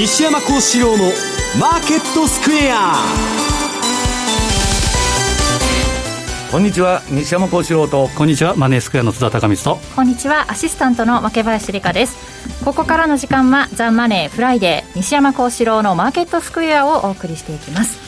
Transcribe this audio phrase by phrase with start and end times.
[0.00, 1.04] 西山孝四郎の
[1.60, 2.94] マーケットスクエア。
[6.50, 8.08] こんにちは西山孝四郎と。
[8.16, 9.94] こんにちはマネースクエアの津田隆光と。
[9.94, 12.64] こんにちはアシスタントの若林理香です。
[12.64, 17.98] ここからの時間はザ・マネーフライデー西山孝四郎のマーケットスクエアをお送りしていきます。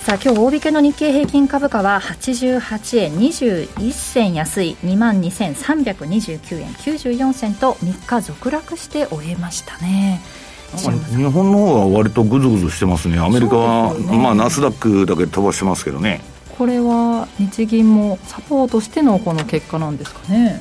[0.00, 10.20] さあ今日大引けの日経平均株価は88円21銭安い2万2329円94銭と3日続落して終えましたね
[10.76, 13.18] 日本の方は割とグズグズしてますね。
[13.18, 16.20] アメリカは、ね、まあナスダックだけ飛ばしてますけどね。
[16.56, 20.60] これは日銀もサポートしてのこの結果なんですかね。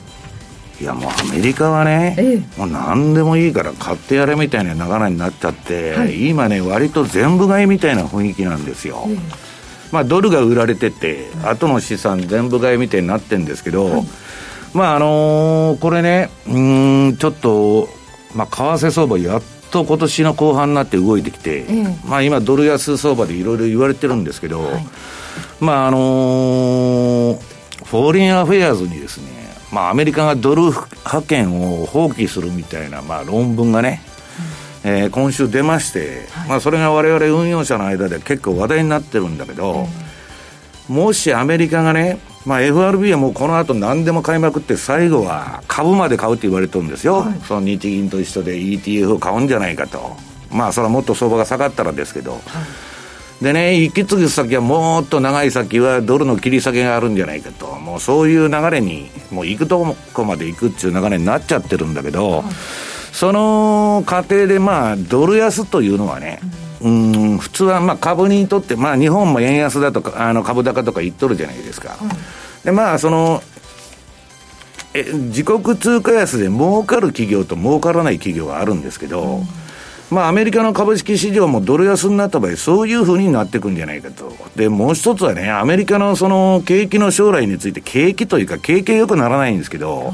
[0.81, 9.17] いやもうアメリカはね、ええ、もう何でもいいから買ってやれみたいな流れになっちゃって、はい、今ね割と全部買いみたいな雰囲気なんですよ、え、
[9.91, 14.05] まあドルが売られてて、後の資産全部買いみたいになってるんですけど、はい、
[14.73, 17.89] まああのー、これねうんちょっと
[18.33, 21.65] まあ為替相場やっと今年の後半になって動いてきて、
[22.05, 24.85] まあ今ドル安相場でいろいろ言われてるんですけど、はい。
[25.59, 27.39] まああのー、
[27.85, 29.39] フォーリンアフェアーズにですね、
[29.71, 34.01] まあ、アメリカがドル覇権を放棄するみたいな、まあ、論文がね、
[34.83, 39.87] うん、えー、今週出まして、はい、まあ、それが我々運用者の間で結構話題になってるんだけど、
[40.89, 50.15] うん、もしアメリカがね、まあ、FRB はもうこの後何でも買いまくって最後は株まで買うって言われてるんですよ、はい、その日銀と一緒で ETF を買うんじゃないかと。
[50.51, 52.41] まあそれはもっと相場が下がったらですけど、はい。
[53.43, 62.43] でね、行き継ぐ先はもっと長い先はドルの切り下げがあるんじゃないかと、もうそういう流れに、もう行くとこまで行くっていう流れになっちゃってるんだけど、
[63.13, 66.49] その過程でまあ、ドル安というのはね、うん、
[66.79, 71.97] 普通はまあ株にとって、まあ日本も円安だとか、あの株高とか言っとるじゃないですか。
[72.63, 73.43] で、まあその、
[74.93, 79.43] え自国通貨安で儲かる企業と儲からない企業はあるんですけど、うん
[80.11, 84.33] まあ、アメリカの株式市場もドル安になった場合、そういうふうになっていくんじゃないかと。
[84.55, 90.13] で、もう一つはね、アメリカのその景気の将来について、景気というか、景気良くならないんですけど、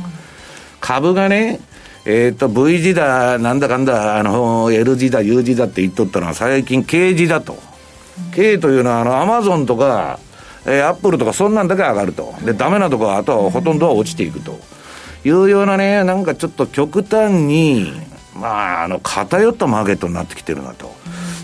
[0.81, 1.61] 株がね、
[2.05, 7.57] えっ、ー、と、V 字だ、なんだかんだ、あの、L 字だ、U 字だって言っとったのは、最近 K 字だと。
[8.33, 10.19] K というのは、あの、アマゾンとか、
[10.65, 12.35] えー、アップルとか、そんなんだけ上がると。
[12.43, 14.59] で、ダメなとこは、あとはほとんどは落ちていくと。
[15.23, 17.91] いうようなね、なんかちょっと極端に、
[18.35, 20.93] まあ、あの、偏ったマーケットになってきてるなと。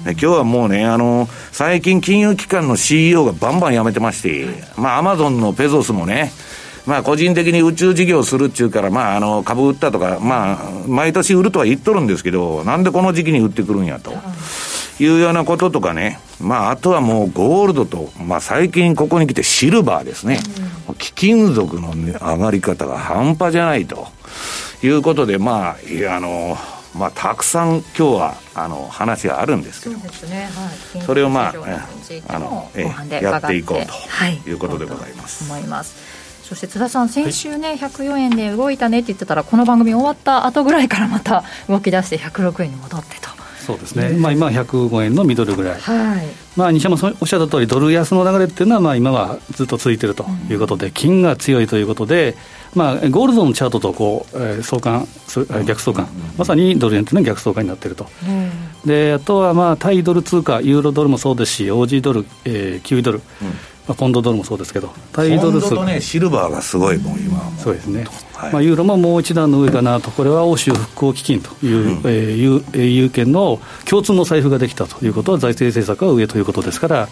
[0.03, 4.47] 今日はもうね、あの、最近金融機関の CEO がバンバン辞めてまして、
[4.77, 6.31] まあ、アマゾンのペゾスもね、
[6.85, 14.13] まあ、個人的に宇宙事業するっちゅうから、まあ、あの、株売ったとか、まあ、毎年売るとは言っとるんですけど、なんでこの時期に売ってくるんやと。
[14.99, 20.39] いうようなこととかね、まあ、あとはもうゴールドと、まあ、最近ここに来てシルバーですね。
[20.99, 24.07] 貴金属の、ね、上がり方が半端じゃないと。
[24.83, 26.57] いうことで、まあ、いや、あの、
[26.95, 29.95] まあ、たくさん今日はあの話があるんですけど。
[30.09, 30.49] そ、ね。
[30.93, 31.53] はい、それをまあ
[32.27, 32.85] あのえ
[33.21, 35.49] やっていこうということでございます。
[35.49, 36.20] 思います
[36.51, 43.29] そして津田さん、先週ね、104円で動いたねって言ってたら、この番組終わった後ぐらいからまた動き出して、106円に戻ってと。
[43.65, 46.25] そうですね、まあ、今、105円のミドルぐらい、はい。
[46.57, 52.35] まあ、西山さんおっしゃった通り、ドル安の流れっていうのは、まあ、今はずっと続いているということで、金が強いということで、
[52.75, 55.07] まあ、ゴールドのチャートとこう、えー、相関
[55.65, 58.07] 逆相関、まさにドル円というのは逆相関になっていると、
[58.83, 77.07] であとは、まあ、対ドル通貨、ユーロドルもそうですし、OG ドル、えー、キウイドル、うんまあ、ポンドドルもそうですけど、対ドル数とね、シルバーがすごいもん、今そうですね、はい、まあ、ユーロももう一段の上かなと、これは欧州復興基金という、うん、えー、有権の共通の財布ができたということは、財政政策は上ということですから、ま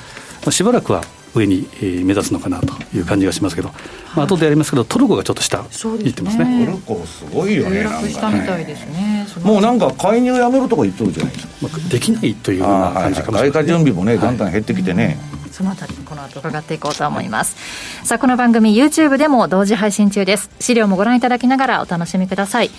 [0.48, 1.04] あ、しばらくは
[1.36, 3.70] 上に、えー、目指すのかなという感じがしますけど、
[4.16, 5.64] まあ後でやりますけど、トルコがちょっと下、
[6.04, 6.66] いってますね。
[6.66, 9.28] トルコ、すごいよね、したみたいですね。
[9.44, 11.54] もうなんか、介入やめるとか言っとるじゃないですか。
[11.62, 15.20] まあ、できないというような感じかもしれない、外貨準備もね、だんだん減ってきてね。
[15.52, 17.58] そのあたりこの後伺っていこうと思います。
[18.06, 20.50] さあこの番組 YouTube でも同時配信中です。
[20.62, 22.72] 資料もご覧いただきながらお楽しみください。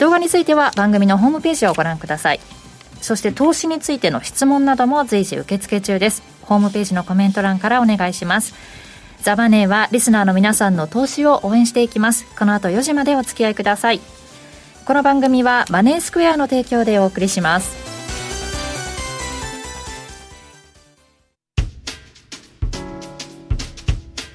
[0.00, 2.40] 動画については番組のホームページをご覧ください。
[3.00, 8.54] そして投資についての質問なども随時受付中ですホームページのコメント欄からお願いします。
[9.22, 12.24] ザバネーはリスナーの皆さんの投資を応援していきます。
[12.38, 14.00] この後4時までお付き合いください。
[14.84, 17.86] この番組はマネースクエアの提供でお送りします。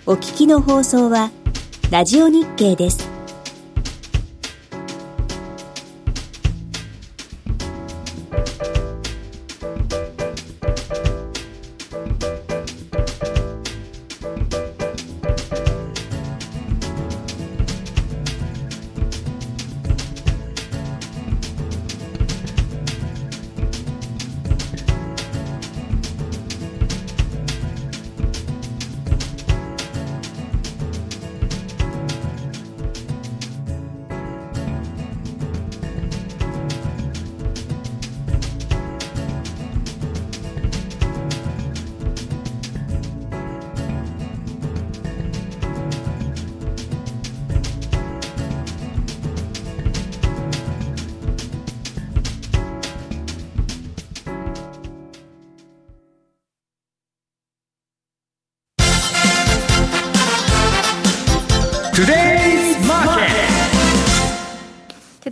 [0.06, 1.31] お聞きの放送は
[1.90, 3.11] ラジオ日経です。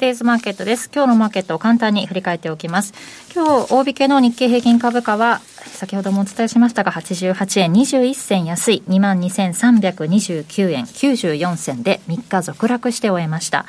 [0.10, 0.90] デイズマーケットです。
[0.92, 2.96] 今日のマーケットを簡単に振り返っておきます。
[3.36, 13.68] 今日、大引けの日経平均株価は、先ほどもお伝えしましたが、88円21銭安い、22,329円94銭で3日続落して終えました。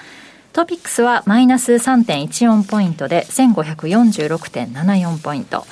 [0.54, 5.66] トピックスはマイナス3.14ポイントで1546.74ポイント。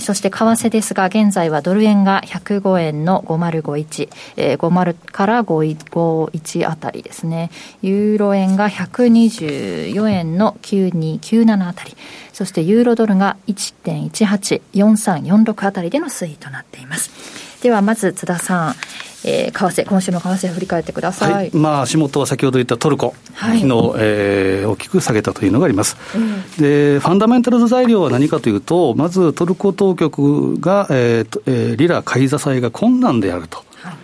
[0.00, 7.50] そして為替ですが、現在はドル円が105円の5051、えー、50から51あたりですね。
[7.82, 11.94] ユーロ円が124円の9297あたり。
[12.32, 17.51] そしてユーロドルが1.184346あたりでの推移となっています。
[17.62, 18.74] ではまず津田さん、
[19.24, 33.94] えー、為替、今週の為替振り返ってください、はい、まあ、足元は先ほど言ったトルコ、はい、昨日、えー、大きく下げたというのがあります、うん、で、ファンダメンタルズ材料は何かというと、まずトルコ当局が、えーえー、リラ買い支えが困難であると、はい、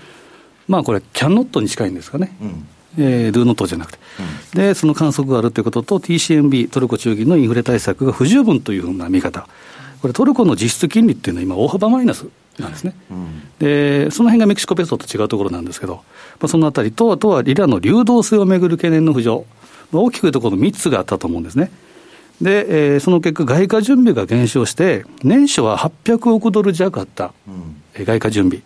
[0.69, 2.37] まあこれ、キャンノットに近いんですかね。
[2.41, 2.69] うん。
[2.97, 3.99] えー、ドゥーノットじゃなくて、
[4.55, 9.47] うん、で、その観測があるということと、TCMB、トルコ中銀のインフレ対策が不十分というふうな見方、
[10.01, 12.27] これ、トルコの実質金利っていうのは今、大幅マイナス
[12.63, 16.03] なんですね、うん、でその辺がメキシコペソと違うところなんですけど、ま
[16.43, 19.47] あ、そのあたりと、あとはリラの流動性をめぐる懸念の浮上、
[19.93, 21.71] まあ、大きく言うところ3つがあったと思うんですね。
[22.41, 28.63] で、えー、その結果、外貨準備が減少して、年初は800億ドル弱あった、うん、外貨準備、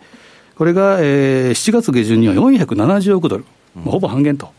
[0.55, 3.45] これが、えー、7月下旬には470億ドル、
[3.75, 4.51] うん、ほぼ半減と。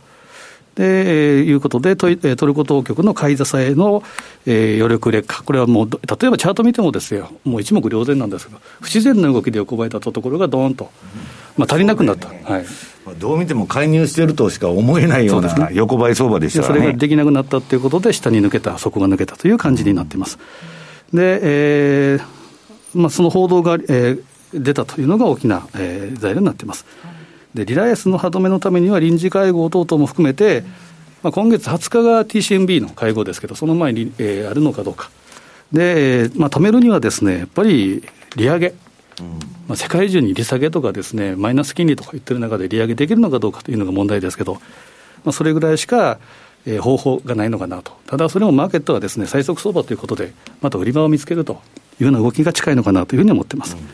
[0.74, 4.02] で、えー、いうことでト、トルコ当局の買い支えの、
[4.46, 5.98] えー、余力劣化、これはもう、例
[6.28, 10.90] えばチャート見てもですよ、もう一目瞭然なんですけど、不自然な動きで横ばいだったところがどーんと、
[11.56, 12.28] まあ、足りなくなった。
[12.28, 12.64] はい、
[13.18, 20.38] どう見ても介入してるとしか思えないような横ばい相場でした、ね、それができなくなったということで、下に抜けた、底が抜けたという感じになっています。
[21.12, 22.44] で、えー
[22.94, 24.22] まあ、その報道が、えー、
[24.54, 26.86] 出たというのが大きな、えー、材料になっています。
[27.54, 30.64] でリライアスの歯止めのためには臨時会合等々も含めて、
[31.22, 35.10] まあ、今月20日が TCMB の会合ですけど、その前に、えー、あるのかどうか、
[35.72, 38.02] で、まあ、止めるにはですねやっぱり
[38.36, 38.74] 利上げ、
[39.20, 39.38] うん。
[39.68, 44.60] まあ、世界中に利下げとかですね、マイナス金利とか言ってる中で利上げできるのかどうかというのが問題ですけど、ま
[45.30, 46.18] あ、それぐらいしか、
[46.66, 51.62] えー、方法がないのかなと、ただそれもマーケットはですね最速相場ということで、また売り場を見つけると
[52.00, 53.76] いうような動きが近いのかなというふうに思ってます。
[53.76, 53.86] うん、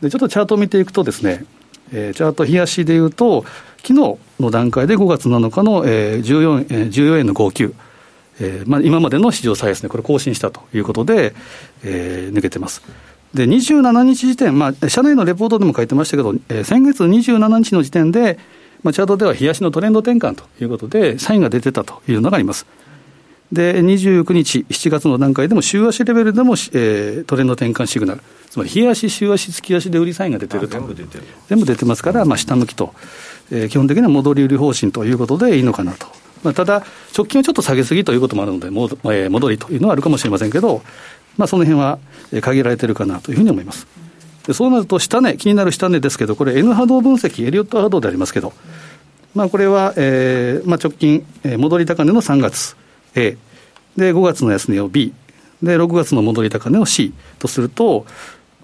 [0.00, 1.44] でちょっとチャートを見ていくとですね、
[1.92, 3.44] えー、チャート、冷やしでいうと、
[3.78, 7.74] 昨日の段階で5月7日の、えー、14, えー、14円の59、
[8.40, 11.34] えーまあ、今までの史上最安値、これ更新したということで、
[11.84, 12.82] えー、抜けてます。
[13.34, 18.38] で、27日時点、まあ、社内のレポートでも書いてましたけど、えー、先月27日の時点で、
[18.82, 22.66] まあ、チャートでは冷やしのトレンド転換ということで、サインが出てたというのがあります。
[23.52, 32.92] で、29日、7月の段階でも、週足レベルでも、えー、トレンド転換シグナル、つまり、日足、週足、月足で売りサインが出てると、全部出てる全部出てますから、まあ、下向きと、
[33.52, 36.06] えー、基本的には戻り売り方針ということでいいのかなと。
[36.42, 36.84] まあ、ただ、
[37.16, 40.82] 直近はちょっと下げすぎということもあるので、もえー、戻りというのはあるかもしれませんけど、
[41.36, 41.98] まあ、その辺は
[42.40, 43.86] 限られてるかなというふうに思います。
[44.46, 48.52] でそうなると、下値、気になる下値ですけど、これ、N 波動分析、エリオット波動でありますけど、
[49.34, 52.76] まあ、これは、えーまあ、直近、えー、戻り高値の3月、
[53.16, 53.36] A、
[53.96, 55.12] で、5月の安値を B、
[55.62, 58.06] で、6月の戻り高値を C とすると、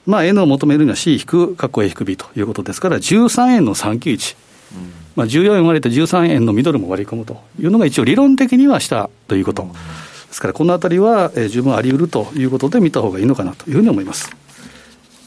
[0.06, 4.36] まあ、N を求めるには C 引く、括弧 A 引く B ということですから、13円の391、
[4.74, 9.62] うん、まあ、14円割れて13円のミドルも割り込むというのが一応理論的にはしたということ。
[9.62, 14.30] ですから、このあたりは、えー、十分あり得るということで見た方がいいのかなというふうに思います。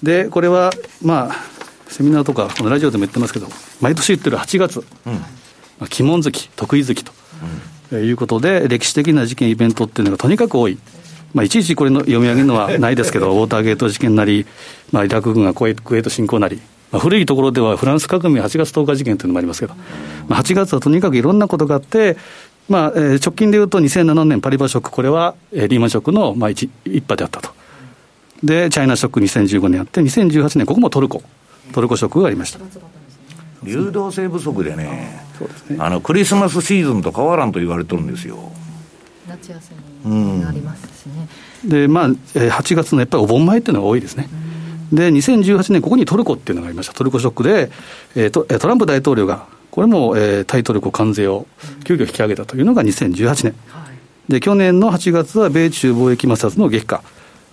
[0.03, 1.36] で、これは、まあ、
[1.88, 3.48] セミナーとか、このラジオでも言ってますけど、
[3.82, 5.20] 毎年言ってる8月、うん、ま
[5.82, 7.12] あ、鬼門月、得意月と、
[7.96, 10.78] いうことで、歴史的な事件、イベントっていうのがとにかく多い。
[11.34, 14.46] まあ、いちいちこれの読み上げるのはないですけど、 ウォーターゲート事件なり、
[14.92, 16.62] まあ、イラク軍がクウェート侵攻なり、
[16.92, 19.74] まあ、古いところではフランス革命8月10日事件というのもありますけど、
[20.30, 22.16] まあ、8月はとにかくいろんなことがあって、
[22.70, 27.50] まあ、えー、直近でいうと2007年パリバショック、これは、えー、リーマンショックの、まあ一、一波であったと。
[28.44, 31.22] で、チャイナショック2015年あって、2018年、ここもトルコ、
[31.74, 32.60] トルコショックがありました。
[33.64, 35.78] 流動性不足でね、そうですね。
[35.80, 38.52] あのクリスマスシーズンと変わらんと言われてるんですよ。
[39.28, 41.28] 夏休みになりますしね。
[41.64, 44.30] うん、で、まあ、8月のやっぱりお盆前っていうのが多いですね。
[44.94, 47.72] で、2018年、ここにトルコっていうのがありました、トルコショックで、
[48.16, 51.48] えー、トトランプ大統領が、これも、えー、対トルコ関税を
[51.84, 53.92] 急遽引き上げたというのが2018年、は
[54.30, 57.04] い、で去年の8月は米中貿易摩擦の激化、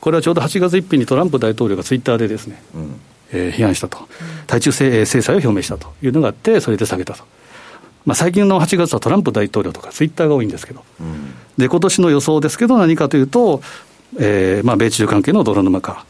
[0.00, 3.00] これはちょうど8月1日にトランプ大統領がツイッターでですね、うん
[3.32, 4.08] えー、批判したと、
[4.46, 7.24] 対中制裁を表明したというのがあって、それで下げたと。
[8.04, 13.62] まあ、最近の8月はトランプ大統領とかツイッターが多いんですけど、うん、で今年の予想ですけど、何かというと、
[14.18, 16.04] えーまあ、米中関係の泥沼化、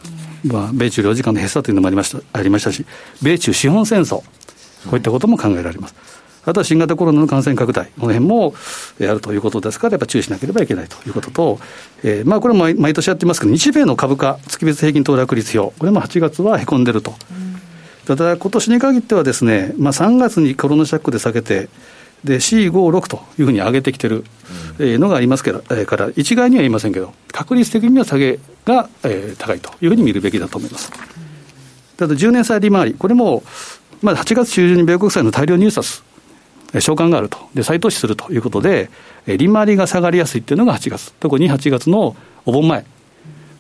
[0.45, 2.87] うん、まあ、米中領事館の閉鎖というのもありましたありましたし、
[3.23, 4.25] 米中資本戦争、こ
[4.93, 5.95] ういったことも考えられます。
[6.45, 8.55] あとは新型コロナの感染拡大、この辺も
[8.99, 11.61] やるということですから、やっぱ注意しなければいけないということと、
[12.03, 17.15] えー、まあこれも毎年やってますけど、日米の株価、月別平均騰落率表、これも8月はへこんでると。
[18.07, 21.69] ただ、今年に限ってはですね、まあ、3月にコロナシャックで下げて、
[22.25, 24.25] で C56 というふうに上げてきてる
[24.79, 30.91] のがありますけど、えー、から一概には言いませんけど、確率的には下げが、えー、高いというふうに見るべきだと思います。
[31.97, 33.43] ただ、10年債利回り、これも、
[34.03, 36.03] まあ、8月中旬に米国債の大量入札、
[36.75, 38.91] 償還があると、で再投資するということで、
[39.27, 42.85] 利回りが下がりやすいっていうのが8月、特に8月のお盆前。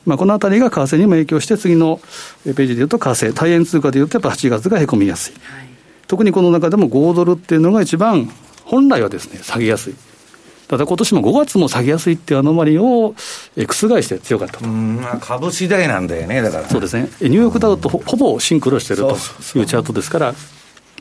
[0.05, 2.01] まあ、このあたりが為替にも影響して、次の
[2.45, 5.35] ページでいうと、為替、大円通貨でいうと、やっぱ8月がへこみやすい。
[5.35, 5.69] はい、
[6.09, 8.29] 特にこの中でも5ドルっていうのが一番
[8.65, 9.95] 本来はですね、下げやすい。
[10.67, 13.15] ただ今年も5月も下げやすいっていうアノマリを
[13.57, 14.67] 覆して強かったと。
[14.67, 16.69] まあ、株次第なんだよね、だから。
[16.69, 17.09] そうですね。
[17.21, 19.17] ニューヨークダウとほぼシンクロしてるという
[19.67, 20.35] チャートですから、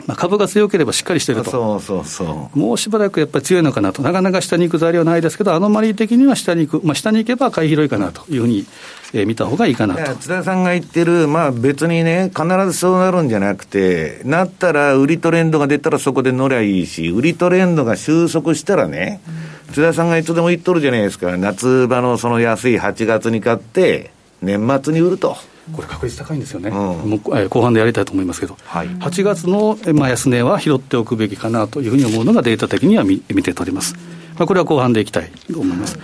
[0.07, 2.59] まあ、株が強ければしっかりしてると、そうそうそう。
[2.59, 8.65] もうしばらくやっぱり強いのかなと、なかなか下に行く材料はないですけど、アノマリー的には下に行く、まあ、下に行けば買い広いかなというふうに、
[9.13, 10.15] えー、見た方がいいかなと。
[10.15, 19.21] 津田さんが言ってる、まあ、別にね、必ずそうなるんじゃなくて、なったら売りトレンドが出たらそこで乗りゃいいし、売りトレンドが収束したらね、
[19.67, 25.37] うん、津田さんがいつでも言っとるじゃないですか、夏場のその安い8月に買って、年末に売ると。
[25.73, 33.95] これ、確率高いんですよね、うん、もう後半でやりたいと思いますけど、はい、8月の、まあ、安値は拾っておくべきかなというふうに思うのが、データ的には見見て取ります。
[34.37, 35.99] まあ、これは後半でいきたいと思います。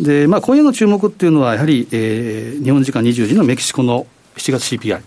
[0.00, 4.06] で、まあ、今夜の注目っていうのは、やはり、えー、日本時間20時のメキシコの
[4.36, 5.02] 7月 CPI、はい、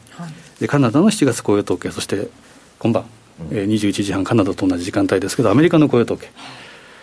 [0.60, 2.30] でカナダの7月雇用統計、そして
[2.80, 3.06] 今晩、
[3.52, 6.30] えー、21時半、カナダと同じ時間帯ですけど、アメリカの雇用統計。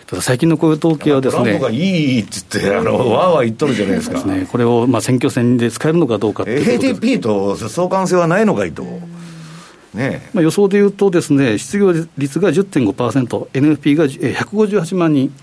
[0.07, 4.19] ただ最近の雇用統計はですね、トランプがいいっつって、あのわーわー言っとるじゃないですか。
[4.19, 8.83] すね、これをまあ選挙戦で使えるのかどうかっていうこと ATP と相関性はないのかいと。
[9.95, 15.33] ねまあ、予想でいうとです、ね、失業率が10.5%、NFP が158万人。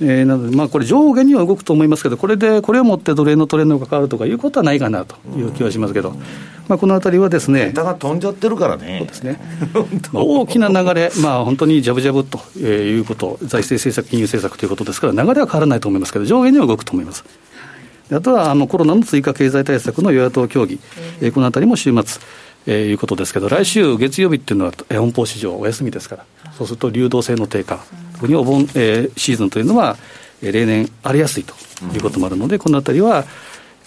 [0.00, 6.14] えー、なので、まあ、これ、上下には動くと思いますけど、これで、これをもって奴隷のトレンドが変わるとかいうことはないかなという気はしますけど、
[6.68, 9.40] まあ、このあたりはですね、が飛んじゃってるからね、そうですね。
[10.12, 17.24] まあ、大きな流れ、まあ、本当にじゃぶじゃぶということ、財政政策、金融政策ということですから、流れは変わらないと思いますけど、上下には動くと思います。
[18.10, 20.78] あとはあのコロナの追加経済対策の与野党協議、
[21.20, 22.20] えー、このあたりも週末、
[22.66, 26.24] えー、いうことですけど、来週月曜日っていうのは、本邦市場お休みですから、
[26.56, 27.80] そうすると流動性の低下、
[28.22, 29.96] 特にお盆、えー、シーズンというのは、
[30.40, 31.54] 例年荒れやすいと
[31.92, 33.24] いうこともあるので、このあたりは、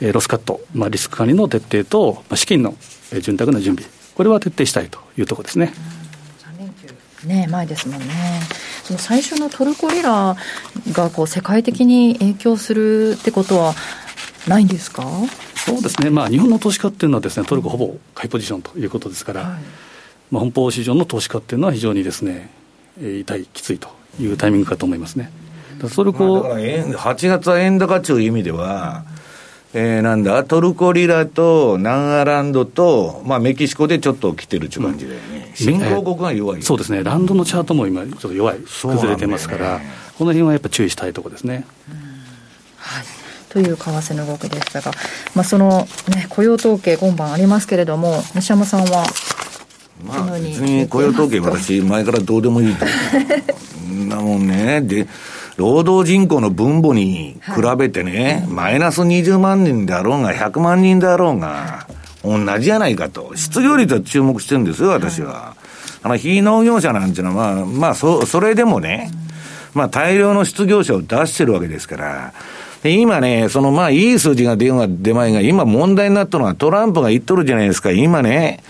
[0.02, 2.76] えー、ロスカット、まあ、リスク管理の徹底と、まあ、資金の
[3.22, 5.72] 潤沢な準備、これは徹底したいというところですね。
[6.54, 8.08] 3連休ね前ですもんね。
[8.84, 10.36] その最初のトルコリラ
[10.92, 13.74] がこう世界的に影響するってことは
[14.50, 15.06] ないんですか？
[15.56, 19.62] そうですね、まあ、日本の投資家っていうのはです、ね、トルコほぼ買いポジションということですから、はい、
[20.30, 22.50] まあ、本邦市場の投資家っていうのは非常にですね、
[23.00, 23.88] 痛い、きついと
[24.20, 25.32] いうタイミングかと思いますね。
[25.94, 29.04] トルコ、まあ、8月は円高という意味では、
[29.74, 39.86] えー、なんだ、トルコリラとナンアランドと、まあ、メキシコでちょっと来てるっていう感じだよね、うん、新興国が弱い、そうですね、ランドのチャートも今、ちょっと弱い、崩れてますから、ね、
[40.18, 41.66] この辺はやっぱ注意したいところですね。
[42.78, 43.06] はい。
[43.50, 44.92] という為替の動きでしたが、
[45.34, 49.06] まあ、その、ね、雇用統計、今晩ありますけれども、西山さんは
[50.06, 52.86] まあ、別に雇用統計、私、前からどうでもいいと。
[54.08, 54.82] なもんね。
[54.82, 55.08] で、
[55.58, 61.88] 労働人口の分母に比べてね、はい、マイナス20万人であろうが、100万人であろうが、
[62.24, 63.36] 同じじゃないかと。
[63.36, 65.34] 失業率は注目してるんですよ、私は。
[65.34, 69.12] はい、あの、非農業者なんていうのは、まあ、まあ、そ、それでもね、
[69.74, 72.34] まあ、大量の失業者を出してるわけですから、
[72.75, 77.92] で今ね、そのまあいい数字が出が出まいが、今問題になったのはトランプが言っとるじゃないですか。
[77.92, 78.62] 今ね、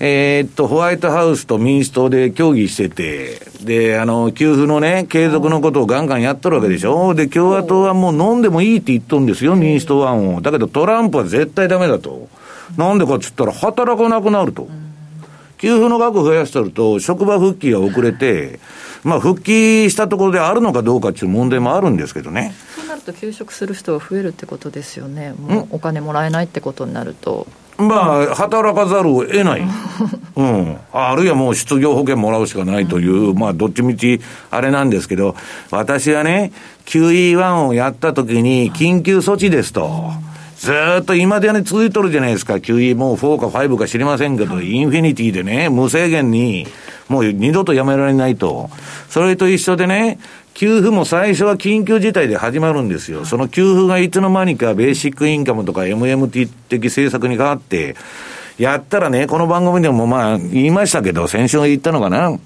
[0.00, 7.14] えー、っと、ホワイトハウスと民主党で協議してて、で、あの、給付のね、継続のことをガンガンやっとるわけでしょ。
[7.14, 10.40] で、共和党はもう飲んでもいいって言っとるんですよ、民主党案を。
[10.40, 12.28] だけどトランプは絶対ダメだと。
[12.76, 14.68] なんでかっつったら、働かなくなると。
[15.58, 18.60] 給付の額増やしてると、職場復帰が遅れて、
[19.02, 22.54] まあ、復帰したところであるのかどうかっていう問題もあるんですけどね。
[22.88, 27.46] なると、休職する人が増えるってことですよね、もうお金もらえないってことになると。
[27.78, 29.62] まあ、働かざるを得ない。
[30.34, 30.76] うん。
[30.92, 35.36] あるいはもう失業保険もらうしかないという、まあ、どっちみちあれなんですけど、
[35.70, 36.50] 私はね、
[36.86, 40.10] QE1 をやった時に、緊急措置ですと。
[40.58, 42.54] ずっと今でね続いとるじゃないですか。
[42.54, 46.66] QE もう4か5か知りませんけど、インフィニティでね、無制限に、
[47.08, 48.68] もう二度とやめられないと。
[49.08, 50.18] それと一緒でね、
[50.58, 53.24] 給付も最初は緊急事態で始まるんですよ。
[53.24, 57.94] その給付がいつの間にかベーシックインカムとか MMT 的政策に変わって、
[58.58, 62.36] やったらね、この番組でもまあ言いましたけど、先週言ったのかな。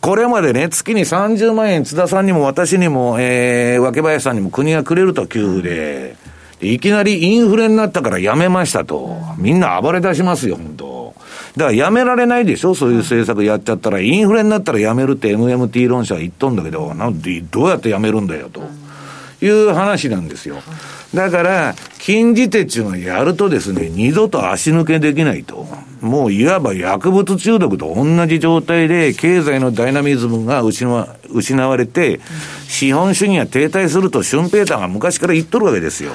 [0.00, 6.16] これまでね、月に30万円、津田さんにも私にも、えー、若林さんにも国がくれると、給付で。
[6.64, 9.16] いきなりインフレになったからやめましたと。
[9.38, 11.14] みんな暴れ出しますよ、本当
[11.56, 14.00] だからやめられないでしょそういう政策やっちゃったら。
[14.00, 18.62] インフレになったらやめるって MMT 論者は言っとんだけど、なんで、どうやってやめるんだよ、と
[19.44, 20.56] いう話なんですよ。
[21.14, 25.66] だから、禁じ手っていうのをやるとですね、二度と足抜けできないと。
[26.00, 32.20] もういわば薬物中毒と同じ状態で、経済のダイナミズムが失われて、
[32.68, 36.10] 資本主義が停滞すると、シュンペーターが昔から言っとるわけですよ。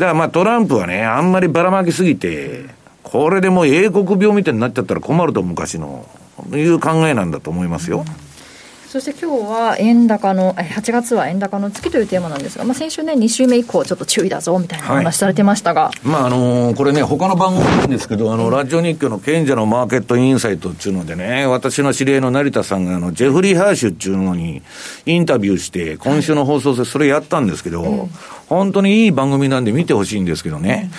[0.00, 2.64] だからまあトランプはね、あんまりばらまきすぎて、
[3.02, 6.06] これでもう英国病みたいになっちゃったら困ると昔の、
[6.54, 7.98] いう考えなんだと思いますよ。
[7.98, 8.29] うん
[8.90, 24.60] そして今日は円高の、8月は円高の月というテーマなんですが、まあ、先週ね、2週目以降、ちょっと注意だぞみたいな話されてましたが、はい、まああのー、これね、他の番組なんですけど、あのラジオ日経の賢者のマーケットインサイトっていうのでね、私の知り合いの成田さんがあの、ジェフリー・ハーシュっていうのに
[25.06, 28.08] インタビューして、今週の放送でそれやったんですけど、はい、
[28.48, 30.90] 本当にいい番組なんで見てほしいんですけどね、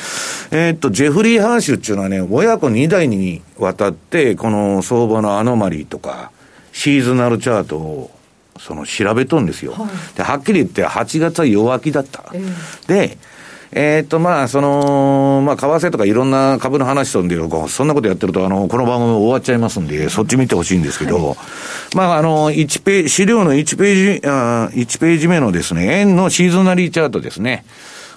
[0.51, 6.31] えー、っと、ジェフリー・ハーシュっていうのはね、親子2代にわたって、この相場のアノマリーとか、
[6.71, 8.11] シーズナルチャートを
[8.59, 9.73] その調べとんですよ。
[9.73, 12.23] はい、で、はっきり言って8月は弱気だった。
[12.33, 13.17] えー、で、
[13.73, 17.37] えー、っと、まあ、その、まあ、為替とかいろんな株の話とんで、
[17.69, 21.37] そんなことやってると、あの、この番組終わっちゃいますんで、そっち見てほしいんですけど、はい、
[21.95, 27.63] まあ、あの、1ページ、資料の1ページ、あ1ページ目のですね、円のシーズナリーチャートですね。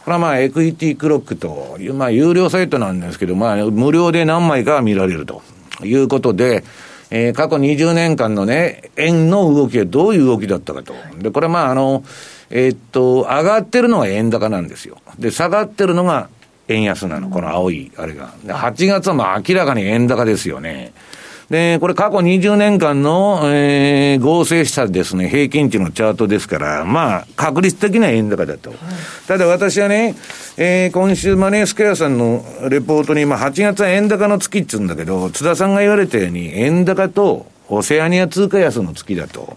[0.04, 5.40] これはまあ、エクイティクロックという、まあ、有料サイトなんですけど、まあ、無料で何枚か見られると
[5.84, 6.64] いうことで、
[7.10, 10.94] えー、過去20年間のね、円の動きはどういう動きだったかと。
[11.18, 12.04] で、これまあ、あの、
[12.50, 14.98] えー、っと、上がってるのが円高なんですよ。
[15.18, 16.28] で、下がってるのが
[16.68, 18.32] 円安なの、この青い、あれが。
[18.46, 20.92] 8月はまあ明らかに円高ですよね。
[21.50, 28.70] で、これ過去20年間の、えー、合成したですね、平均値のチャートですから、まあ、確率的な円高だと。
[28.70, 28.78] はい、
[29.26, 30.14] ただ私はね、
[30.56, 39.56] えー、今週マネースクエアさんのレポートに、まあ、8月は円高の月っつうんだけど、津田さんが言われたように、円高とオセアニア通貨安の月だと。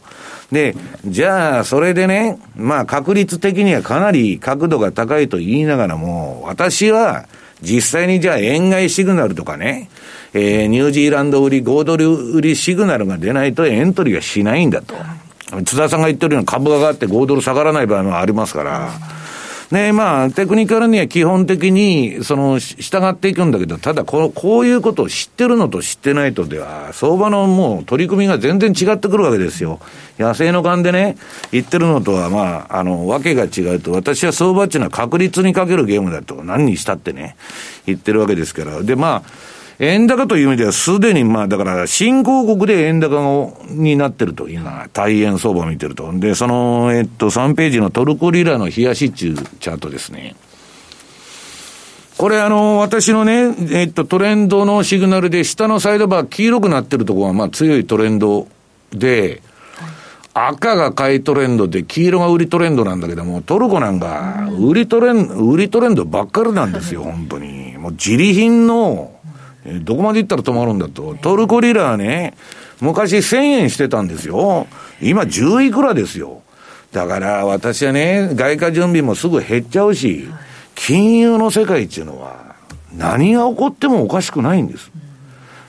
[0.51, 7.27] で、じゃあ、それでね、まあ、確率的にはかなり角度が高いと言いながらも、私は、
[7.61, 9.89] 実際にじゃあ円買いシグナルとかね、
[10.37, 14.95] えー、ニュージーランド売り、5ドル売りシグナルが出ないとエントリーがしないんだと。
[15.65, 18.91] 津田さんが言ってるような株が上がって5ドル下がらない場合もありますから。
[19.71, 29.81] ねまあ、テクニカルには基本的に、その、従っていくんだけど、ただこ、こういうことを知ってるのと知ってないとでは、相場のもう取り組みが全然違ってくるわけですよ。
[30.17, 31.17] 野生の勘でね、
[31.51, 37.35] 言ってるのとは、まあ、あの、わけが違うと、私は相場っていうのは確率にかけるゲームだと、何にしたってね、
[37.85, 38.81] 言ってるわけですから。
[38.83, 46.11] で、まあ、円高という意味ではすでにまあだから新興国で円高になってると、今、大円相場を見てると。
[46.13, 50.35] で、その、えっと、3ページのトルコリラの冷やし中チャートですね。
[52.17, 58.47] これあの、私のね、えっと、トレンドのシグナルで、下のサイドバー黄色くなってるところは、まあ強いトレンド
[58.91, 59.43] で、
[60.33, 67.77] 赤が買いトレンドで、黄色が売りトレンドなんだけども、トルコなんか、売りトレン、売りトレンドばっかりなんですよ、本当に。
[67.77, 69.16] もう自利品の、
[69.81, 71.15] どこまで行ったら止まるんだと。
[71.21, 72.33] トルコリラーね、
[72.79, 74.67] 昔1000円してたんですよ。
[75.01, 76.41] 今10いくらですよ。
[76.91, 80.27] だから私はね、外貨準備もすぐ減っちゃうし、
[80.75, 82.55] 金融の世界っていうのは
[82.95, 84.91] 何が起こってもおかしくないんです。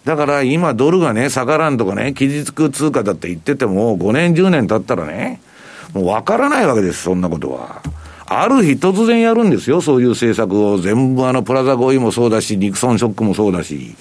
[0.04, 5.40] だから今ドルがね、下がらんとかね、傷つく通貨だって言ってても、5年10年経ったらね、
[5.92, 7.82] もうわからないわけです、そんなことは。
[8.30, 10.78] ある日突然やるんですよ、そういう政策を。
[10.78, 13.94] 全部あの、プラザ合意もそうだし、ニクソンショックもそうだし。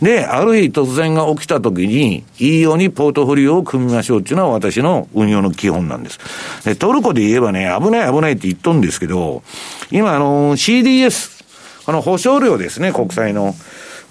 [0.00, 6.18] で、ある日突然が起きた時に、いいようにポートフォリオを組みましょうっていうのは私の運用の基本なんです。
[6.64, 9.42] で、トルコで言えばね、危ない危ないって言っとんですけど、
[9.90, 11.44] 今あの、CDS、
[11.86, 13.54] あの、保証料ですね、国債の。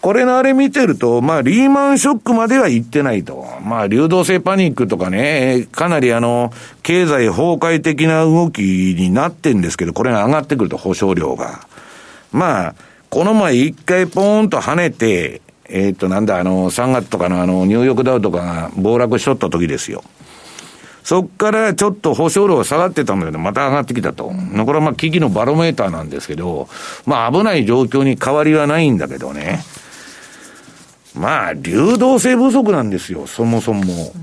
[0.04, 3.48] これのあれ見てると、まあ、リーマンショックまでは行ってないと。
[3.64, 11.66] まあ、流動性パニックとかね、かなりあの、経済崩壊的な動きになってんですけど、これが上がってくると、保証量が。
[12.34, 12.76] まあ、
[13.10, 20.04] この前一回ポーンと跳ねて、えっ、と、なんだ、あの、3月とかのあの、ニューヨークダウとかが暴落しとった時ですよ。
[21.06, 24.26] そっからちょっと保証量が下がってたんだけど、また上がってきたと。
[24.26, 24.34] こ
[24.66, 26.68] れはまあ危機のバロメーターなんですけど、
[27.06, 29.64] まあ危ない状況に変わりはないんだけどね。
[31.16, 34.14] まあ、流動性不足なんですよ、そもそも。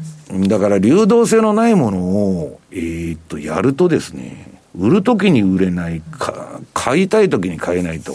[0.49, 8.15] だから流動性のないものを、えー、っと、やるとですね、売るときに売れないか、買いたいときに買えないと。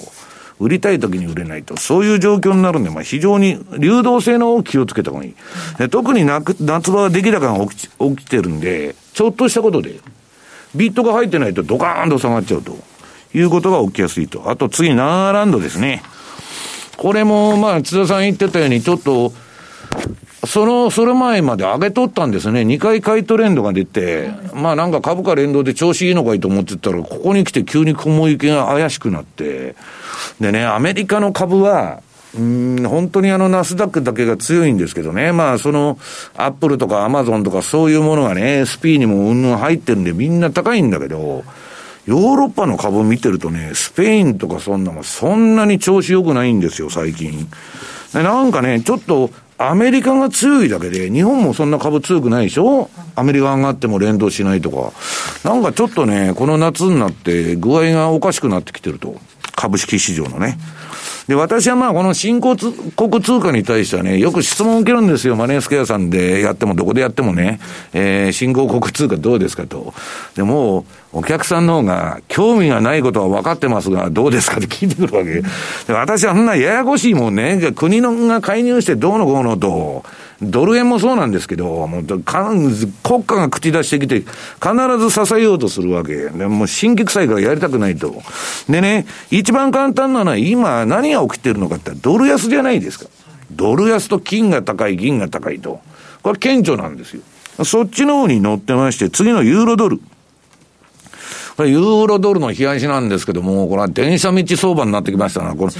[0.59, 5.35] 売りたい時に売れないと、そういう状況になるんで、まあ、非常に流動性の気をつけた方がいい。
[5.77, 9.99] で特に夏場は出来高が起き起きてるんで、ちょっとしたことで、
[10.73, 12.77] ビットが入ってないとドカーンと下がっちゃうと
[13.33, 14.49] いうことが起きやすいと。
[14.49, 16.01] あと次、ナーランドですね。
[16.97, 19.33] これも、まあ、津田さん言ってたように、ちょっと、
[20.45, 22.61] その、それ前まで上げとったんですね。
[22.61, 29.75] 2回買いトレンドが出て、まあなんか株価連動で調子いいのかいと思ってたら、ここに来て急に雲行きが怪しくなって、
[30.39, 32.01] でね、アメリカの株は、
[32.37, 35.31] うん、本当にあのナスダックだけが強いんですけどね。
[35.31, 35.97] まあその、
[36.37, 41.43] アップルとかアマゾンとかそういうものがね、SP にもうんぬん入ってるんでみんな高いんだけど、
[42.05, 47.47] ヨーロッパの株見てるとね、スペインとかそんなのそんなに調子良くないんですよ、最近。
[48.13, 52.89] なんかね、ちょっとアメリカが強いだけで、日本もそんな株強くないでしょ？
[53.15, 54.91] アメリカ上がっても連動しないとか。
[55.49, 59.15] なんかちょっとね、この夏になって具合がおかしくなってきてると。
[59.55, 60.57] 株式市場のね。
[61.29, 65.37] で、私はまあこの新興国通貨に対してはね、よく質問を受けるんですよ。
[65.37, 67.61] マネースケアさんでやってもどこでやってもね、
[67.93, 69.93] えー、新興国通貨どうですかと。
[70.35, 70.85] でも、
[71.15, 75.41] お客さんの方が興味がないことは分かってますが、どうですかって聞いてくるわけ。
[75.87, 80.03] で私はそんなややこしいもんね、国のが介入してどうのこうのと、
[80.41, 84.23] ドル円もそうなんですけど、もう国家が口出してきて、
[84.61, 86.15] 必ず支えようとするわけ。
[86.15, 88.21] でもう新規臭いからやりたくないと。
[88.67, 93.05] でね、一番簡単なのは今何が起きてるのかってドル安じゃないですか。
[93.51, 95.79] ドル安と金が高い、銀が高いと。
[96.23, 97.21] これ顕著なんですよ。
[97.63, 100.01] そっちの方に乗ってまして、次のユーロドル。
[101.57, 105.55] これユーロドルの冷やしなんですけども、これは電車道相場になってきましたな。
[105.55, 105.73] これ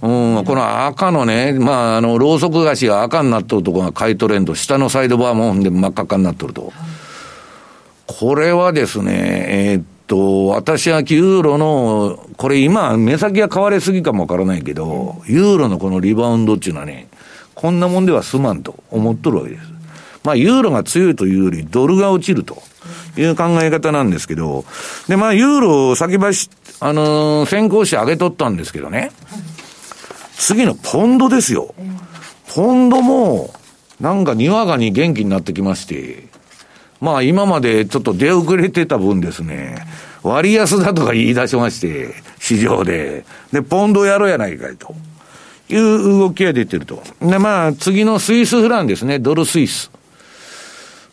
[0.00, 6.72] うん、この赤のね、まあ、あの、ろうそく菓子が赤になっとるとこが買いトレンド、下のサイドバーもで真っ赤っかになっとると。
[8.06, 17.08] これはですね、えー、っと、私はユーロの、これ今、目先が変わりすぎかもわからないけど、ユーロのこのリバウンドっていうのはね、
[17.56, 19.77] こんなもんでは済まんと思っとるわけです。
[20.24, 22.62] まあ、ユーロが強いというより、ドルが落ちると
[23.16, 24.64] いう考え方なんですけど、
[25.08, 26.50] で、まあ、ユーロを先走、
[26.80, 29.10] あのー、先行して上げとったんですけどね、
[30.36, 31.74] 次のポンドですよ。
[32.54, 33.50] ポンドも、
[34.00, 36.28] なんかにわかに元気になってきまして、
[37.00, 39.86] まあ今までちょっと出遅れてた分ですね、
[40.22, 43.24] 割安だとか言い出しまして、市場で。
[43.52, 44.94] で、ポンドやろうやないかいと。
[45.70, 47.02] いう動きが出てると。
[47.20, 49.90] で、まあ次のスイスフランですね、ドルスイス。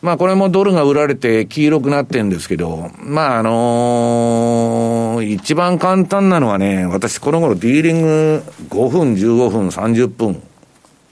[0.05, 10.43] まあこれもドルが売られて黄色くなってんですけど、まああのー、一番簡単なのはね、私この頃ディーリング5分、15分、30分、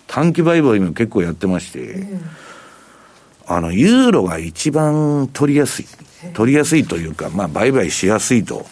[0.06, 2.22] 短期売買も結構やってまして、うん、
[3.48, 5.86] あの、ユーロが一番取りやすい。
[6.36, 8.64] 取りやすいというか、まあ売買しやすいと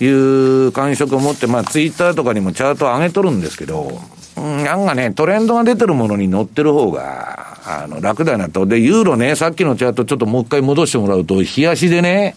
[0.00, 4.00] いう感触を持って、まあツイッターとかにもチャート上げとるんですけど、
[4.36, 8.66] なんかね、トレンドが出てるものに乗ってる方が、あの、楽だなと。
[8.66, 12.36] で、ユーロね、さっきのチャートちょっともう一回戻してもらうと、冷やしでね、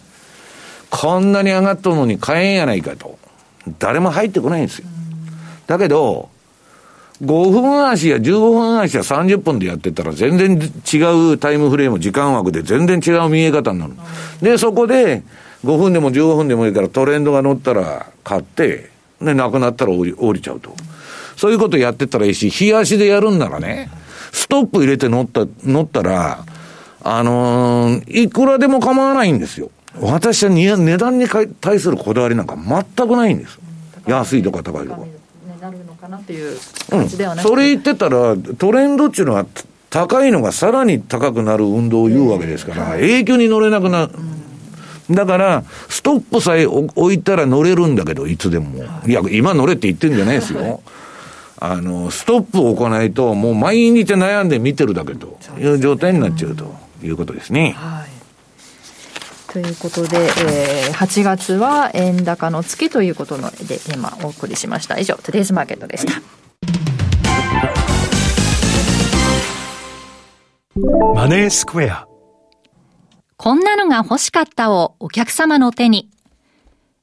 [0.90, 3.18] こんなに上がったのに買えんやないかと。
[3.78, 4.86] 誰も入ってこないんですよ。
[5.66, 6.28] だけど、
[7.22, 13.94] 5分足や15分足や30分でやってたら全然違うタイムフレーム、時間枠で全然違う見え方になる。
[14.40, 15.22] で、そこで
[15.64, 20.72] 5分でも15分でもいいからトレンドが乗ったら買って、で、なくなったら降り降りちゃうと。
[21.38, 23.88] そういうことやってたらいいし、冷やしでやるんならね、
[24.32, 26.44] ストップ入れて乗った、乗ったら、
[27.00, 29.70] あのー、いくらでも構わないんですよ。
[30.00, 31.28] 私は値段に
[31.60, 33.56] 対するこだわりなんか全くないんです。
[34.08, 34.98] 安いとか高いとか。
[35.60, 36.58] なるのかなっていう
[36.90, 39.46] 感じではなくて、うん、それ言ってたら、トレンドっていうのは、
[39.90, 44.12] 高いのがさらに高くなる運動を言うわけですから、影響に乗れなくなる。
[45.10, 48.84] だから、ストップさえ置いたら乗れるんだけど、いつでも。
[49.06, 50.82] いや、今乗れって言ってんじゃないですよ。
[51.60, 57.74] あの、ストップを置かないと、もう毎日悩んで見てるだけという状態になっちゃうということですね。
[57.76, 58.18] はい。
[59.52, 64.98] ということで、えー、8月は円高の月ということので、今お送りしました。
[64.98, 66.20] 以上、トゥデイズマーケットでした。
[71.14, 72.06] マネースクエア。
[73.36, 76.08] こんなのが欲しかったをお客様の手に。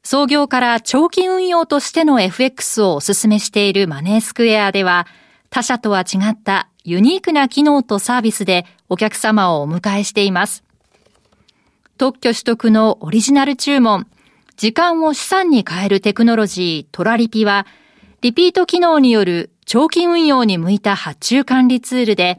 [0.05, 5.07] 創業から長期運用としての FX をお勧めしているマネースクエアでは、
[5.49, 10.63] 他社とは違ったユニークな機能とサービスでお客様をお迎えしています。
[11.97, 14.05] 特許取得のオリジナル注文、
[14.57, 17.65] 時間を資産に変えるテクノロジートラリピは、
[18.21, 22.37] リピート機能による長期運用に向いた発注管理ツールで、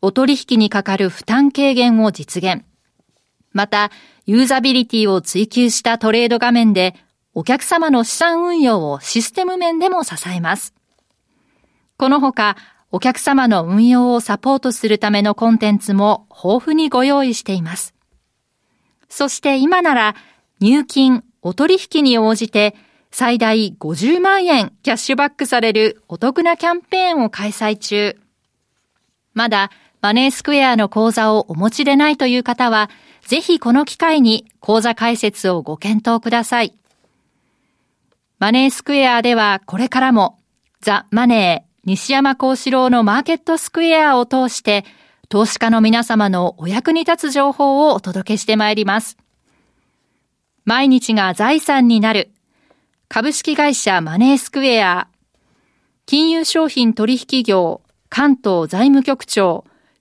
[0.00, 2.64] お取引にかかる負担軽減を実現。
[3.52, 3.90] また、
[4.26, 6.94] ユーザビリティを追求したトレード画面で、
[7.34, 10.74] お客様の資産運用をシステム面でも支えます。
[11.98, 12.56] このほか、
[12.90, 17.94] お客様の運用をサポートするためのコンテンツも豊富にご用意しています。
[19.08, 20.14] そして今なら、
[20.60, 22.74] 入金、お取引に応じて、
[23.10, 28.16] 最大50万円キャッシュバックされるお得なキャンペーンを開催中。
[29.34, 29.70] まだ
[30.04, 32.90] マネースクエアの講座をお持ちでないという方は、
[33.22, 36.74] ぜひこの機会に講座開設をご検討ください。
[38.38, 40.38] マネースクエアではこれからも
[40.82, 44.84] ザ・マネー西山幸四郎のマーケットスクエアを通して
[45.30, 49.16] 投資家の皆様のお役に立つ情報をお届けしてまいります。
[50.66, 52.30] 毎日が財産になる
[53.08, 55.08] 株式会社マネースクエア
[56.04, 59.64] 金融商品取引業関東財務局長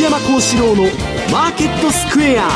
[0.00, 0.84] 西山幸四郎の
[1.30, 2.48] マーケットスクエア。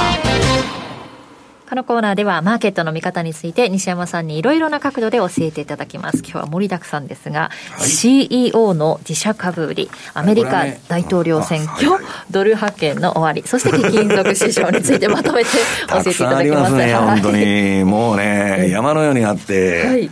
[1.68, 6.20] このコーナーではマーケットの見方について西山さんにいろいろな角度で教えていただきます。
[6.20, 15.50] 今日は盛りだくさんですが、はい、CEO の自社株売りアメリカ大統領選挙、ねはい、ドル派遣の終わりそして貴金属市場についてまとめて
[15.90, 16.72] 教えていただきます。
[16.80, 17.85] ね本当に。
[17.85, 20.11] もうね 山のようにあって、はい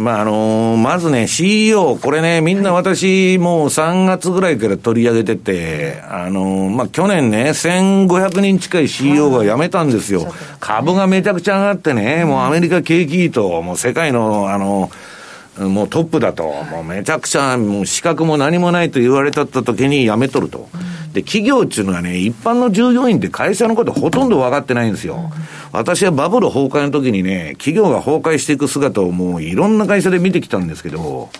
[0.00, 10.32] まあ、あのー、まずね、CEO、これね、みんな私、もう3月ぐらいから取り上げてて、あのー、まあ、去年ね、1500人近い CEO が辞めたんですよ。
[10.58, 15.09] 株がめちゃくちゃ上がってね、もうアメリカ景気いいと、もう世界の、あのー
[15.58, 20.68] もうトップだと、もうめちゃくちゃ、もう資格も何もないと言われた時に辞めとると。
[21.12, 25.30] で、企業っていうのはね、一般の従業員って会社のことほとんど分かってないんですよ。
[25.72, 31.30] 私はバブル崩壊の時にね、企業が崩壊していく姿をもういろんな会社で見てきたんですけど、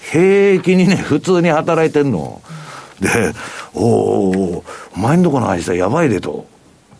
[0.00, 2.40] 平気にね、普通に働いてんの。
[3.00, 3.32] で、
[3.74, 4.64] おお
[4.96, 6.46] お前んとこの会社やばいでと。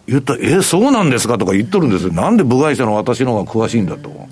[0.06, 2.12] 言ったら、え、そうなんですかとか言っとるんですよ。
[2.12, 4.28] なんで部外者の私の方が詳しいんだと。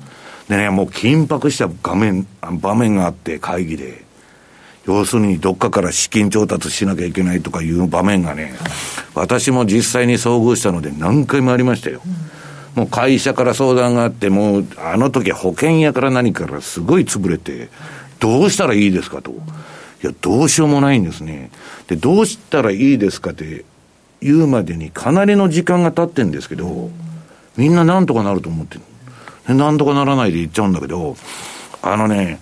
[0.48, 2.26] でね、もう緊迫した画面、
[2.60, 4.04] 場面があって会議で。
[4.86, 8.54] 要するにどっかから資金調達しなきゃいけないとかいう場面がね、
[9.14, 12.00] 私も実際に遭遇したので何回もありましたよ。
[12.76, 17.68] もう会社から相談があって、もうあの時保険屋から何からすごい潰れて、
[18.20, 19.32] どうしたらいいですかと。
[19.32, 19.34] い
[20.06, 21.50] や、どうしようもないんですね。
[21.88, 23.64] で、どうしたらいいですかって
[24.20, 26.90] 言うまでにかなりの時間が経ってんですけど、
[27.56, 28.82] みんななんとかなると思ってる。
[29.54, 31.16] なんとかならないで言っちゃうんだけど、
[31.82, 32.40] あのね、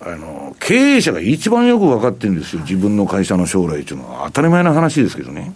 [0.00, 2.62] あの、経営者が一番よく分かってるんですよ。
[2.62, 4.26] 自分の会社の将来っていうのは。
[4.26, 5.54] 当たり前の話ですけどね。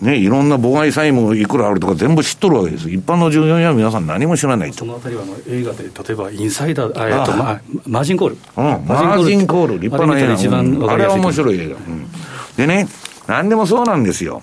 [0.00, 2.90] ね、いろんな母外債務いくらあるとか全部知っとるわけです。
[2.90, 8.34] 一般の従業員は皆さん何も知らないそのあたりはあの映画で、例えばインサイダー、あえっとまあ、マージンコール。
[8.34, 10.92] うん、マージンコール、立派な映画。
[10.92, 11.76] あれは面白い映画。
[11.76, 12.08] うん。
[12.56, 12.88] でね、
[13.28, 14.42] 何でもそうなんですよ。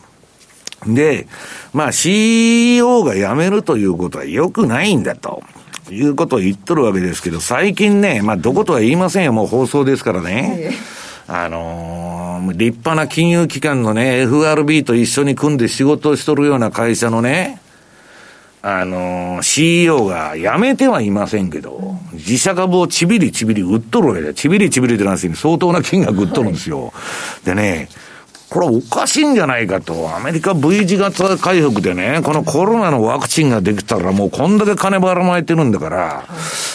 [0.87, 1.27] で、
[1.73, 5.43] まあ CEO が辞めるということは良くないんだと。
[5.89, 10.71] いうことを言っとるわけですけど、最近ね、まあどことは言いませんよ、もう放送ですからね。
[11.27, 17.61] あのー、立派な金融機関のね、FRB と一緒に組んで仕事をしとるような会社のね、
[18.61, 26.87] あのー、CEO が辞めてはいませんけど、自社株をちびりちびり売っとるわけで、ちびりちびりって話に相当な金額売っとるんですよ。
[26.87, 26.91] は
[27.43, 27.87] い、でね、
[28.51, 30.13] これおかしいんじゃないかと。
[30.13, 36.25] アメリカ V 字型回復でね、このコロナのワクチンができたらもうこんだけ金ばらまいてるんだから、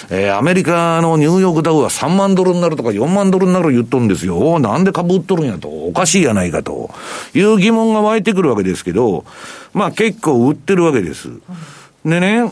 [0.09, 4.59] えー、アメリカのニューヨークダウは3万ドルになるとか4万ドルになる言っとんですよ。
[4.59, 5.69] なんで株売っとるんやと。
[5.69, 6.89] おかしいやないかと。
[7.35, 9.27] いう疑問が湧いてくるわけですけど、
[9.75, 11.29] まあ結構売ってるわけです。
[12.07, 12.51] でね、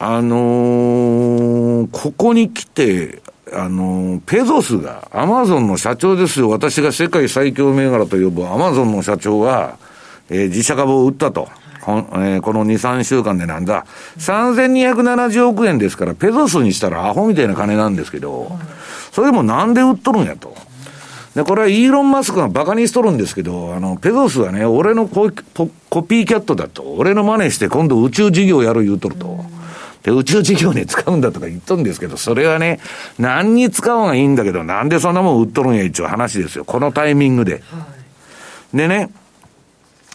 [0.00, 6.50] あのー、ここに来て、あの、ペゾスが、アマゾンの社長ですよ。
[6.50, 9.78] 私が世界最強銘柄と呼ぶアマゾンの社長が、
[10.28, 11.48] えー、自社株を売ったと。
[11.82, 13.86] こえー、この2、3週間でなんだ。
[14.18, 18.50] 3270億円ですから、ペゾスにしたらアホみたいな金なんですけど、
[19.12, 20.56] それでもなんで売っとるんやと。
[21.36, 25.30] で、これはイーロン・マスクが馬鹿にしとるんですけど、あの、ペゾスはね、俺のコ
[25.88, 26.82] コピーキャットだと。
[26.82, 29.44] 俺の真似して今度宇宙事業やる言うとると。
[30.06, 32.78] で、宇宙事業に使うんだとか言っとんですけど、それはね、
[33.18, 36.64] 何に使うのがいいんだけど、なんでそんなもん売っとるんや、一応話ですよ。
[36.64, 37.54] このタイミングで。
[37.54, 37.58] は
[38.72, 39.10] い、でね、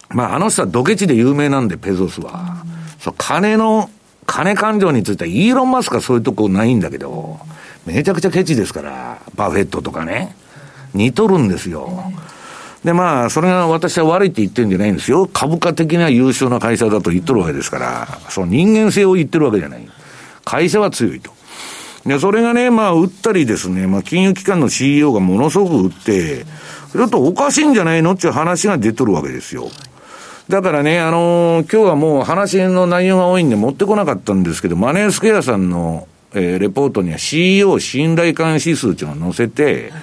[0.07, 2.63] まあ、あの人はドケチで有名なんで、ペゾスは。
[2.99, 3.89] そう、金の、
[4.25, 7.39] 金勘定については、イーロン・マスクはそういうとこないんだけど、
[7.85, 10.37] めちゃくちゃケチですから、バフェットとかね。
[10.93, 12.13] 似とるんですよ。
[12.83, 15.27] で、まあ、それが私は悪いって言ってるんじゃないんですよ。
[15.31, 19.87] 株価的な優秀な会社だと言っとるわけですから、その人間性を言ってるわけじゃない。
[20.43, 21.31] 会社は強いと。
[22.05, 26.45] で、それがね、まあ、売ったりですね、まあ、金融機関の CEO がものすごく売って、
[26.91, 29.69] ちょっとおかしいんじゃないのっていう話が出とるわけですよ。
[30.49, 39.93] だからね、あのー、今日はもう話の内容が多いんで持ってこなかったんですけど、マネースクエアさんの、えー、レポートには CEO 信頼感指数っていうのを載せて、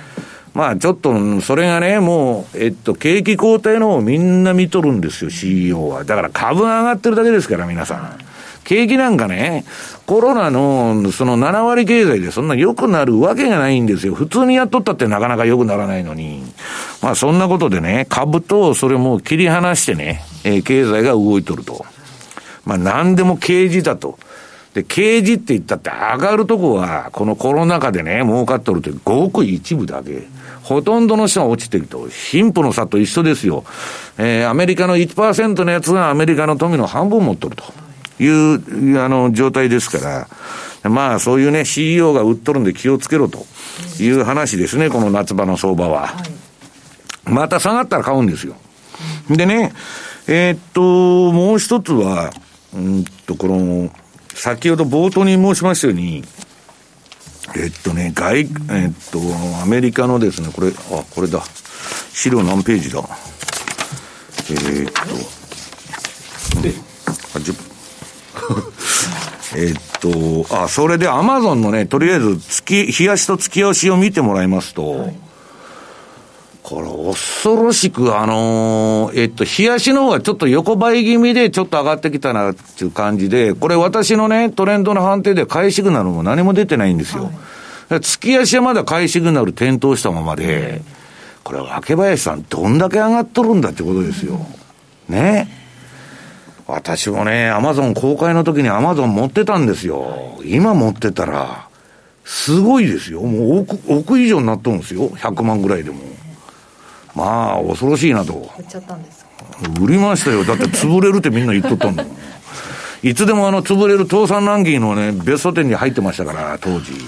[0.59, 6.03] まあちょっと、それがね、もう、えっと、景気後退のをみんな見とるんですよ、CEO は。
[6.03, 8.19] だから株が上がってるだけですから、皆さん。
[8.65, 9.65] 景気なんかね、
[10.05, 14.17] コロナのその7割経済でそんな良くなるわけがないんですよ。
[14.17, 16.43] 普通にやっとったってなかなか良くならないのに。
[17.03, 21.87] まあそんなことでね、株とそれも切り離してね、えー、経済が動いとると。
[22.65, 24.19] まあ何でも刑事だと。
[24.75, 30.27] で、刑事って言ったって上がるとこは、このコロナ禍でね、儲かっとるってごく一部だけ。
[30.69, 32.09] ほとんどの人が落ちていくと。
[32.09, 33.65] 貧富の差と一緒ですよ。
[34.19, 37.65] えー、アメリカの1%のやつがアメリカの富の半分持っとると
[38.23, 40.29] いう、あの、状態ですか
[40.83, 43.47] ら、まあ、そういうね、CEO が売っとるんで気をつけろと
[43.99, 46.11] いう話ですね、この夏場の相場は。
[47.25, 48.55] また下がったら買うんですよ。
[49.31, 49.73] でね、
[50.27, 52.31] えー、っと、もう一つは、
[52.75, 53.91] うんと、この、
[54.35, 56.25] 先ほど冒頭に申しましたように、
[57.57, 58.47] えっとね、外、えっ
[59.11, 59.21] と、
[59.63, 61.43] アメリカのですね、これ、あ、これだ。
[62.13, 63.01] 資料何ページだ？
[64.51, 64.93] えー、っ
[66.53, 66.75] と、で、
[67.35, 67.55] あ、10
[69.57, 69.75] えっ
[70.49, 75.28] と、あ、それでアマゾンのね、とりあえず月、冷やしと月足を見てもらいますと、はい
[76.63, 87.31] これ、恐ろしく、あのー、えっと、冷やしの方がちょっと横ばい気味でちょっと上がってきたなっていう感じで、これ私のね、トレンドの判定で買いシグナルも何も出てないんですよ。
[87.89, 90.83] はい、月足はまだ買いシグナル点灯したままで、
[91.43, 94.39] これ、明林さん、どんだけ上がっとるんだってことですよ。
[95.09, 95.49] ね。
[96.67, 100.39] 私もね、アマゾン公開の時にアマゾン持ってたんですよ。
[100.45, 101.67] 今持ってたら、
[102.27, 103.23] すごいですよ。
[103.23, 105.09] もう億、億以上になっとるんですよ。
[105.09, 106.01] 100万ぐらいでも。
[107.19, 108.49] まあ、恐ろしいなと。
[108.57, 109.27] 売っちゃったんです
[109.81, 110.45] 売りましたよ。
[110.45, 112.13] だって潰れるってみんな言っとったんだもん。
[113.03, 116.93] いつでもあの潰れる倒産ランキングのね、ベスト10に入ってましたから、当時。
[116.93, 117.01] もう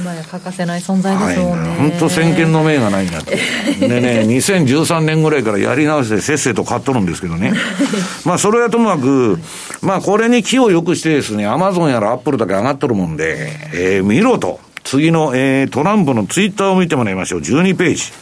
[0.00, 1.76] 今や欠かせない存在ですもんね。
[1.78, 3.30] 本、当、先見の明がないなと。
[3.80, 7.52] でね、2013年ぐらいからやり直してせっせと買っとるんですけどね。
[8.24, 9.38] まあそれはともかく、
[9.80, 14.58] まあこれに気をよくしてですね、アマゾンやらアップルだけ上がっとるもんで、えー、見ろと。
[14.84, 17.40] 次の、えー、トランプのツイッターを見てもらいましょう。
[17.40, 18.12] 12ページ。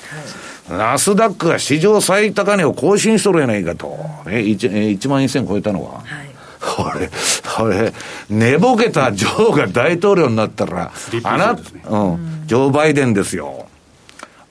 [0.70, 3.98] ナスダックが史上最高値を更新しとるやないかと。
[4.26, 6.00] え、1, 1万1000超えたのは。
[6.00, 6.30] はい。
[6.60, 7.10] これ、
[7.56, 7.92] これ、
[8.28, 10.92] 寝ぼけたジョーが大統領になったら、
[11.24, 13.66] あな、うん、ジョー・バイデンですよ。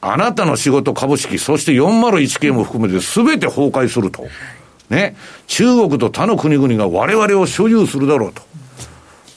[0.02, 4.28] あなたの仕事株式、そして401系も含めて全て崩壊すると。
[4.90, 5.16] ね。
[5.48, 8.42] 中国と他の国々が我々を所有するだろうと。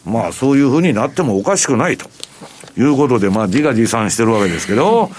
[0.06, 2.08] まあ、そういうふうになってもおかしくないと。
[2.78, 5.10] いうことで、まあ、自画自賛してるわけですけど、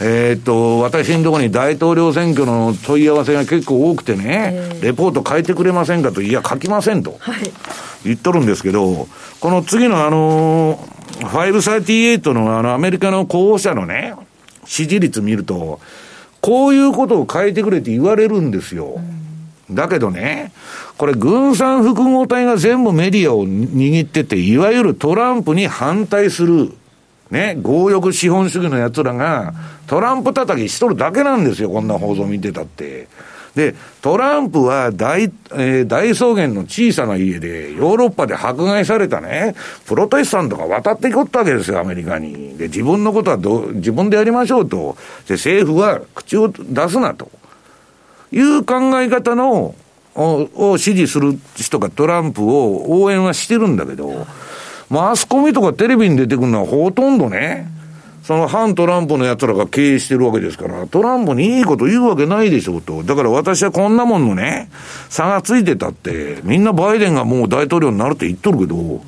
[0.00, 7.18] えっと、私のところに大統領選挙の問い合わせが結構多くてね、レポート書いてくれませんかと、いや、書きませんと、
[8.04, 9.08] 言っとるんですけど、
[9.40, 10.78] この次のあの、
[11.20, 14.14] 538のあの、アメリカの候補者のね、
[14.66, 15.80] 支持率見ると、
[16.40, 19.00] こういうことを書いてくれって言われるんですよ。
[19.70, 20.52] だけどね、
[20.96, 26.72] これ軍産複合体が全部メディアを握ってて、いわゆるトランプに反対する
[27.30, 29.52] ね、強欲資本主義の奴らが、
[29.86, 33.08] トランプ叩きしとるだけなんですよ、こんな報道見てたって。
[33.54, 39.54] で、トランプは大、えー、大草原の小さな家で、ヨーロッパで迫害されたね、
[39.84, 42.56] プロテスタントが渡ってこったわけですよ、アメリカに。
[42.56, 44.96] で、自分のことはど自分でやりましょうと。
[45.26, 47.30] で、政府は口を出すなと。
[48.30, 49.74] いう考え方の、
[50.14, 54.26] を支持する人がトランプを応援はしてるんだけど、
[54.90, 57.68] マスコミとかテレビに出てくるのはほとんどね、
[58.22, 63.02] その反トランプの奴らが経営してるわけですから、トランプにいいこと言うわけないでしょうと。
[63.02, 64.70] だから私はこんなもんのね、
[65.08, 69.02] 差がついてたって、みんなバイデンがもう大統領になるって言っとるけど、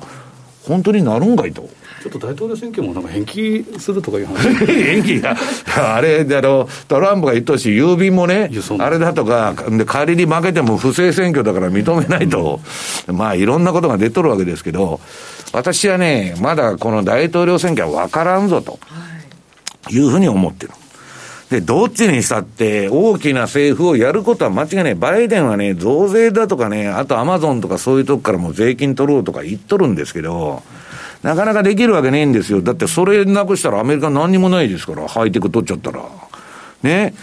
[0.63, 1.69] 本当になるんかいと。
[2.01, 4.47] ちょっと大統領選挙もなんか延期するとかいう話。
[4.73, 5.21] 延期？
[5.21, 5.35] が、
[5.75, 12.59] あれ、あの、トランプが言っとし、郵便もね、あれだとか、で、仮に負けても不正選挙だから認めないと、
[13.07, 14.99] うん、まあ、いろんなことが出とるわけですけど、
[15.53, 18.79] 私はね、まだこの大統領選挙は分からんぞと、
[19.89, 20.73] いうふうに思ってる。
[21.49, 24.95] で、どっちにしたって大きな政府をやることは間違いない。
[24.95, 30.63] バイデンはね、増税だとかね、あとアマゾンとかそういうとこからも税金取ろうとか言っとるんですけど、
[31.23, 32.61] なかなかできるわけねえんですよ。
[32.61, 36.03] だってそれなくしたらアメリカ何にもないですから、ハイテク取っちゃったら。
[36.83, 37.13] ね。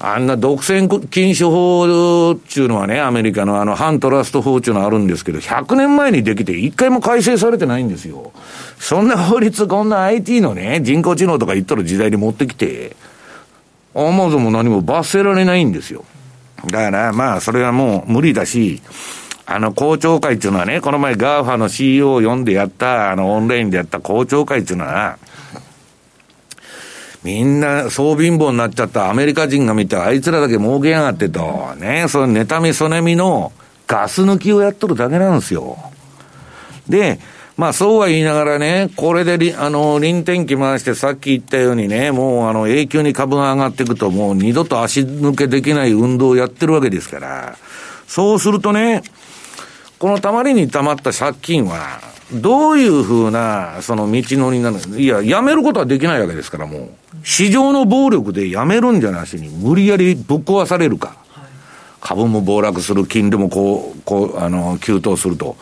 [0.00, 8.32] あんな独占禁止法っていうのはね、アメリカのあの反トラスト法っていうのはあるんですけど、100年前にできて一回も改正されてないんですよ。
[8.78, 12.96] そんな法律、こんな IT のね、人工知能とか言っとる時代に持ってきて、
[13.94, 16.04] アマゾンも何も罰せられないんですよ。
[16.66, 18.82] だからまあ、それはもう無理だし、
[19.46, 25.18] あの、公聴会っていうのはね、この前 GAFA の CEO を呼んでやった、あの、オンラインでやった公聴会っていうのは、
[27.24, 33.52] みんな、総貧乏になっちゃったアメリカ人が見て、あいつらだけ儲けやがってと、ね、その妬みそねみの
[33.86, 35.78] ガス抜きをやっとるだけなんですよ。
[36.86, 37.18] で、
[37.56, 47.56] まあそうは言いながらね、これであの、輪転機回してさっき言ったようにね、もうあの、永久に株が上がっていくともう二度と足抜けできない運動をやってるわけですから、
[48.06, 49.02] そうするとね、
[49.98, 52.00] このたまりにたまった借金は、
[52.32, 57.03] どういうふうな、その道のりになのいや、やめることはできないわけですから、もう。
[57.24, 61.16] 市場の暴力でやめるんじゃなしに、無理やりぶっ壊されるか。
[62.00, 65.56] 株も暴落する、金利もこう、こう、あの、急騰すると。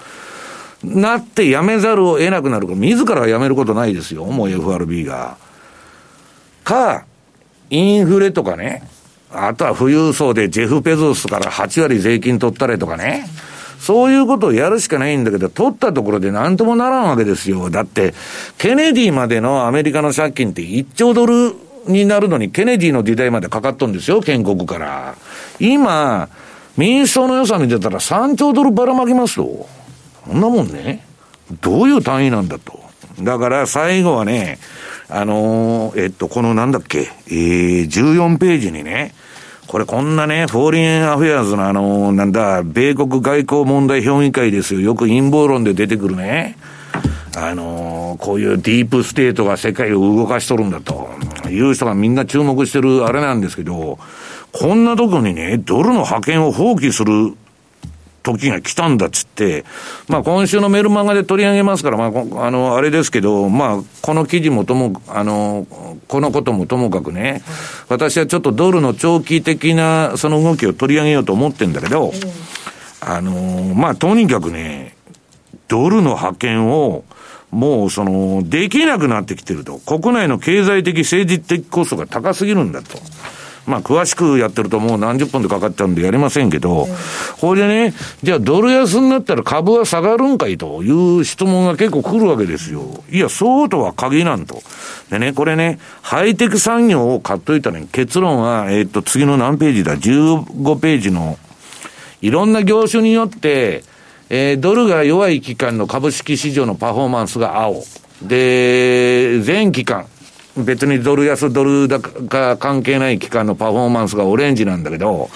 [0.83, 5.37] なってやめざるを得なくなるか、自らはやめることないですよ、もう FRB が。
[6.65, 7.05] か、
[7.71, 8.83] インフレとかね、
[9.31, 13.27] あとは富裕層でジェフ・ペゾスから8割税金取ったりとかね。
[13.83, 17.69] そういうことをやるしかないんだけど、取ったところで何ともならんわけですよ。
[17.69, 18.15] だって、
[18.57, 21.53] ケネディまでのアメリカの借金って1兆ドル
[21.89, 25.17] になるのに、ケネディの時代までかかっとんですよ、建国から。
[25.59, 26.29] 今、
[26.77, 29.67] 民主党の予算見てたら3兆ドルばらまきますと。
[30.29, 31.05] そんなもんね。
[31.61, 32.79] どういう単位なんだと。
[33.21, 34.61] だから最後はね、
[35.09, 39.13] あのー、えっと、このなんだっけ、えー、14ページにね、
[39.73, 44.81] これこんなね、フォーリンアフェアーズのあの、なんだ、米国外交問題評議会ですよ。
[44.81, 46.59] よく陰謀論で出てくるね。
[47.39, 51.09] あのこういうディープステートが世界を動かしとるんだと
[51.49, 53.99] いう人がみんな注目してるあれなんですけど、
[54.53, 57.35] こんなとこにね、ドルの覇権を放棄する
[58.23, 59.11] 時が来たんだっ、
[60.09, 65.67] まあ今週のメルマガで取り上げますから、まあ、あの、あれですけど、まあ、この記事もとも、あの、
[66.09, 67.43] このこともともかくね、
[67.89, 72.13] 私はちょっとドルの長期的なその動きを取り上げようと思ってるんだけど、
[73.01, 74.97] あの、まあとにかくね、
[75.69, 77.05] ドルの派遣を、
[77.51, 79.79] もうその、できなくなってきてると。
[79.79, 82.99] 国内の経済的、政治的コストが高すぎるんだと。
[83.67, 86.89] まあ、詳しくやってるともう何十分でかかっちゃうんでやりませんけど、
[87.41, 93.05] これでね、じゃあドル安になったら株は下がるんかいという質問が結構来るわけですよ。
[93.11, 94.63] いや、そうとは限らんと。
[95.11, 101.39] でね、これね、ハイテク産業を買っといたね、結論は、えー、っと、次の何ページだ ?15 ページの、
[102.21, 103.85] いろんな業種によって、
[104.31, 107.85] えー、ドルが弱い期間の株式市場のパフォーマンスが青。
[108.23, 110.07] で、全期間、
[110.57, 115.31] 別にドル安ドル高関係ない期間のパフォーマンスがオレンジなんだけど、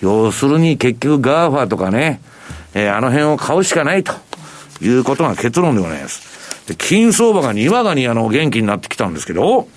[0.00, 2.20] 要するに結局 GAFA とかね、
[2.74, 4.12] えー、あの辺を買うしかないと
[4.82, 6.66] いうことが結論でございます。
[6.66, 9.68] で、金相場がにわかにあの元気になってきたんですけど、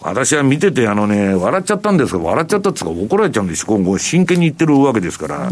[0.00, 5.50] 私は見ててあのね、笑っちゃったんですが、笑っちゃったっつうか怒られちゃうんです今後真剣に言ってるわけですから、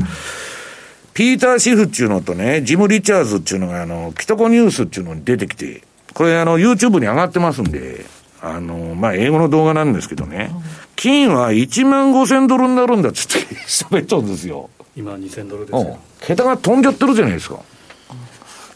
[1.12, 5.82] ピーター・シフっていうのとね、ジム・リチャーズっていうのがあの、キトコニュースっていうのに出てきて、
[6.14, 8.06] これあの、YouTube に上がってますんで、
[8.42, 10.50] あの、まあ、英語の動画なんですけどね、
[10.96, 14.70] 金は1万5千ドルになるんだっつって 喋っちゃうんですよ。
[14.96, 15.98] 今2000ドルですよ。
[16.20, 17.60] 桁が飛んじゃってるじゃないですか。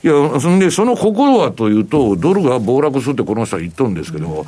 [0.05, 4.45] いや、そんで、その心はというと、ドルが暴落するってこの人は言っとるんですけど、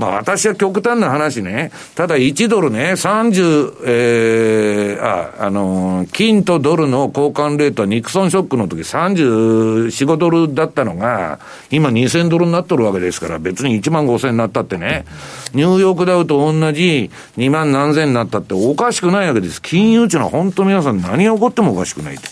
[0.00, 5.04] まあ私は極端な話ね、ただ1ドルね、30、えー、
[5.40, 11.38] あ、あのー、金とドルの交換レートはニクソンショックの時34、5ドルだったのが、
[11.70, 15.04] 今2000ドルになっとるわけですから、別に1万5000になったってね、
[15.54, 19.62] ニューヨークダウと同じ2万何千になったっておかしくないわけです。
[19.62, 22.22] 金融っていうのは本当皆さん何が起こってもおかしくないと。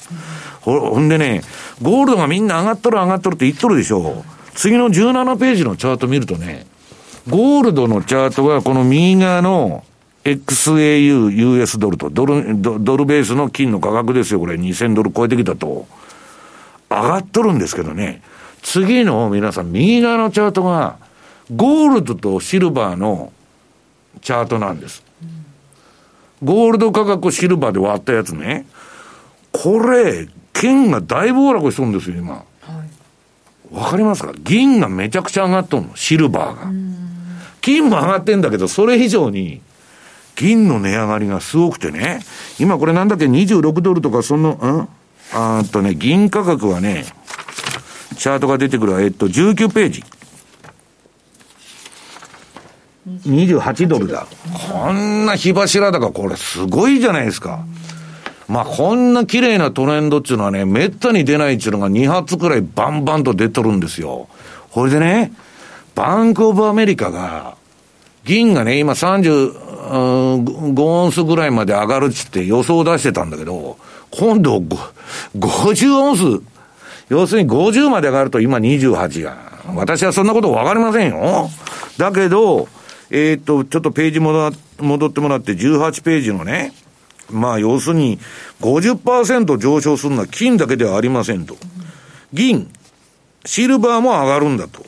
[0.65, 1.43] ほんでね、
[1.83, 4.25] ゴールドがみんな上がっとる上がっとるって言っとるでしょ。
[4.55, 6.67] 次の17ページのチャート見るとね、
[7.29, 9.85] ゴールドのチャートがこの右側の
[10.25, 15.87] XAU、US ドルと、ドル、ドルベースの金の価格ですよ、これ2000ドル超えてきたと。
[16.89, 18.23] 上がっとるんですけどね、
[18.63, 20.97] 次の皆さん、右側のチャートが、
[21.55, 23.33] ゴールドとシルバーの
[24.23, 25.03] チャートなんです。
[26.43, 28.67] ゴールド価格をシルバーで割ったやつね。
[29.53, 32.33] これ、金が大暴落しとるんですよ、今。
[32.33, 32.45] わ、
[33.83, 34.33] はい、かりますか？
[34.39, 36.73] 銀がめちゃくちゃ上がっとんの、シルバーが。
[37.61, 39.61] 金も上がってんだけど、それ以上に、
[40.37, 42.21] 銀の値上がりがすごくてね、
[42.59, 44.89] 今これなんだっけ、26ドルとかその、ん？
[45.33, 47.05] あーっとね、銀価格はね、
[48.17, 50.05] チャートが出てくる、えっと、19ページ。
[53.27, 54.27] 28ドルだ。
[54.71, 57.65] こんな火柱だから、これすごいじゃないですか。
[58.49, 64.29] まあ、こんな綺麗なトレンドっていうのはね、めったに出ないっていうのが2発くらいバンバンと出とるんですよ。
[64.71, 65.33] これでね、
[65.95, 67.57] バンクオブアメリカが、
[68.25, 73.79] 銀がね、今35オンスぐらいまで上がるっつって予想を出してたんだけど、
[74.11, 74.59] 今度
[75.37, 76.43] 50オンス、
[77.09, 79.55] 要するに50まで上がると今28が。
[79.75, 81.49] 私はそんなことわかりませんよ。
[81.97, 82.69] だけど、
[83.11, 84.49] えー、っと、ちょっとページ戻
[85.07, 86.73] ってもらって18ページのね、
[87.31, 88.19] まあ、要するに
[88.61, 91.57] 50%上昇するのは金だけではありませんと。
[92.33, 92.71] 銀、
[93.45, 94.85] シルバーも上がるんだと。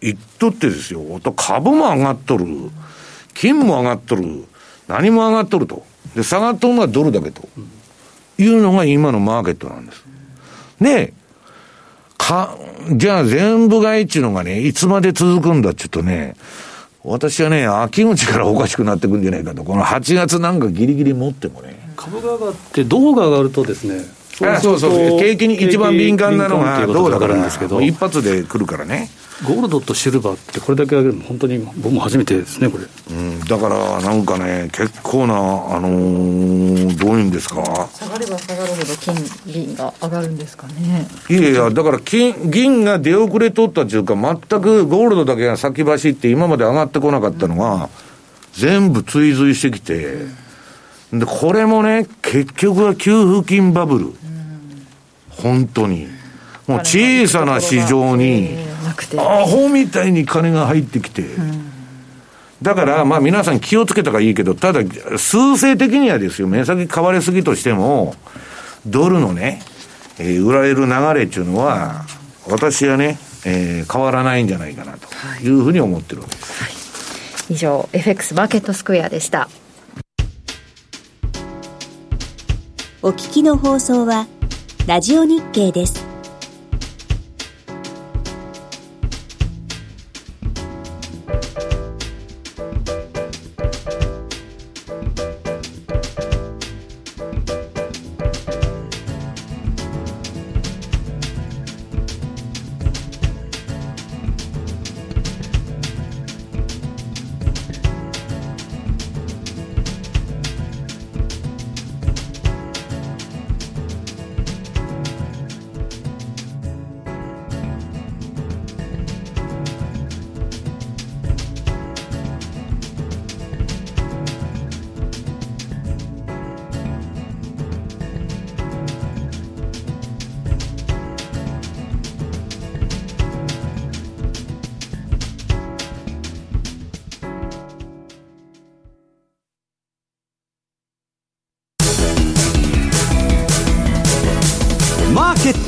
[0.00, 1.00] 言っとってですよ。
[1.36, 2.46] 株も上がっとる。
[3.34, 4.44] 金も上がっとる。
[4.88, 5.84] 何も上がっとると。
[6.14, 7.48] で、下がっとるのはドルだけと。
[8.38, 10.04] いうのが今のマーケットなんです。
[10.80, 11.12] で、
[12.18, 12.56] か、
[12.90, 16.34] じゃあ全部買いっていうのがね、いつまで続くんだって言うとね、
[17.04, 21.80] 私はね、秋口からおかしくなってくんじゃないかと、この8月なんかぎりぎり持ってもね。
[21.96, 24.04] 株が上がって、銅が上がるとですね、
[24.60, 24.90] そうそう。
[24.90, 29.08] そう、景気に一番敏感なのが銅だからんですけど、一発で来るからね。
[29.44, 37.64] ゴールドとシルバーってこれだけ上げるの本当に僕も初めてですねこれ、うん、だからなんかね結構なあのー、どういうんですか？
[37.92, 39.16] 下がれば下がるほど金
[39.52, 41.08] 銀が上がるんですかね。
[41.28, 47.88] いやいやだから金銀が出遅れとったっていうか全くゴールドだけが先走って今まで上がってこなかったのが、うん、
[48.52, 50.18] 全部追随してきて、
[51.12, 54.14] うん、でこれもね結局は給付金バブル、うん、
[55.38, 56.08] 本当に。
[56.66, 58.56] もう小さな市場に、
[59.18, 61.24] アホみたいに金が入ってきて、
[62.62, 64.82] だから、まあ皆さん気をつけたからいいけど、ただ、
[65.18, 68.14] 数勢的にはですよ、目先買われすぎとしても、
[68.86, 69.60] ドルのね、
[70.18, 72.04] えー、売られる流れっていうのは、
[72.48, 75.08] 私はね、えー、変わらないんじゃないかなと。
[75.42, 75.48] い。
[75.48, 76.62] うふうに思ってるわけです。
[76.62, 79.48] はい、以上、FX マーケットスクエアでした。
[83.02, 84.28] お聞きの放送は、
[84.84, 86.11] ラジオ日経です。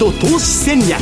[0.04, 0.90] ト投資戦略。
[0.90, 0.98] さ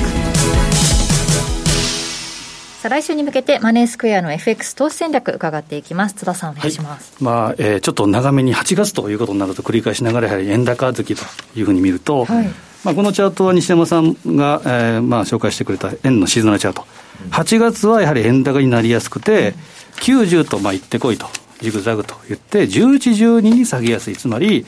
[2.85, 6.15] あ来週に向けてマネースクエアの FX 投資戦略伺っていきます。
[6.15, 11.23] 津田さんお願いします、はい、まあえー、ちょっと長めに8月ということになると繰り返しながらやはり円高月と
[11.59, 12.47] いうふうに見ると、はい、
[12.85, 16.85] まあ、このチャートは西山さんが、えーまあ、紹介してくれた円のシーズナルチャート。
[17.31, 19.55] 8月はやはり円高になりやすくて
[19.97, 21.27] 90とまあ行ってこいと
[21.61, 24.17] ジグザグと言って11、12に下げやすい。
[24.17, 24.65] つまり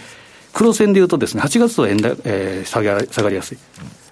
[0.54, 3.58] 黒線でいうとですね8月と円だ、えー、下げ下がりやすい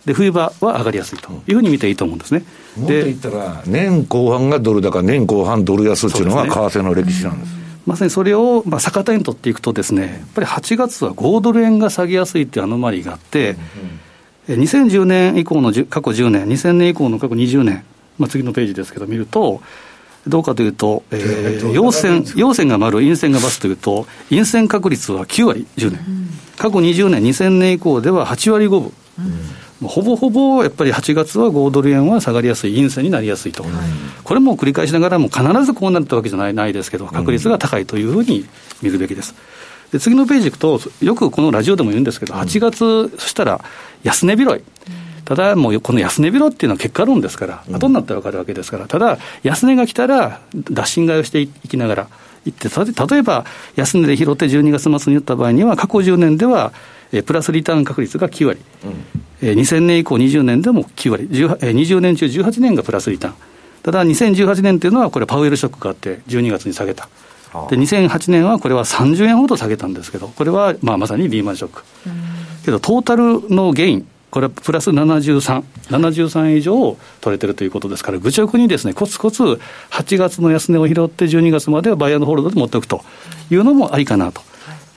[0.06, 2.44] で冬場は上がりやすいというふうに見ていいと思うんですね。
[2.76, 7.62] もっと言ったら、年後半がドル高、年後半ドル安っていうのが為替の歴史なんです。
[7.86, 13.56] まさにそれを、まあ、逆手に取っていくとですね、やっぱり8月は5ドル円が下げやすいっていうアノマリーがあって、
[14.48, 17.84] うんうん、2010年以降の過去10年、2000年以降の過去20年、
[18.18, 19.60] まあ、次のページですけど、見ると、
[20.26, 28.80] どうかというと、えー、陽線、陽線が丸、陰線がバスというと、陰線確率は9割、10年、うん、過去20年、2000年以降では8割5分。
[29.18, 33.72] うんほぼほぼやっぱり8月は5ドル円は下がりやすい、陰線になりやすいと、はい、
[34.22, 38.46] これも繰り返しながらも、必ずこうなったわけじゃないないですけど、確率が高いというふうに
[38.80, 39.34] 見るべきです。
[39.92, 43.62] で次のページいくと、よくこのラジオでも言うんですけど、8月、そしたら
[44.02, 44.60] 安値拾い。
[45.24, 52.08] ただ、もうこの安値拾っていうのは結果論ですから、後になって分かるわけですから、ただ、安値が来たら、脱新買いをしていきながら
[52.46, 53.44] いって、例えば
[53.76, 56.72] 安値で拾って12月末に打った場合には、過去10年では、
[57.12, 58.92] えプラスリターン確率が9割、うん、
[59.42, 63.34] え2000年以降20年でも9割、え20年中18年がプラスリターン。
[63.82, 67.08] ただ2018年というのは、これ、パウエルショックがあって、12月に下げた。
[67.68, 71.82] で2008年はこれは30円ほど下げたんですけど、これはまあまさにリーマンショック。
[72.64, 79.42] けど、トータルのゲイン、これはプラス73、73以上取れてるということですから、愚直にですね、コツコツ
[79.90, 83.04] 8月の安値を拾って、12月まではバイヤーのホールドで持っておくと
[83.50, 84.40] いうのもありかなと。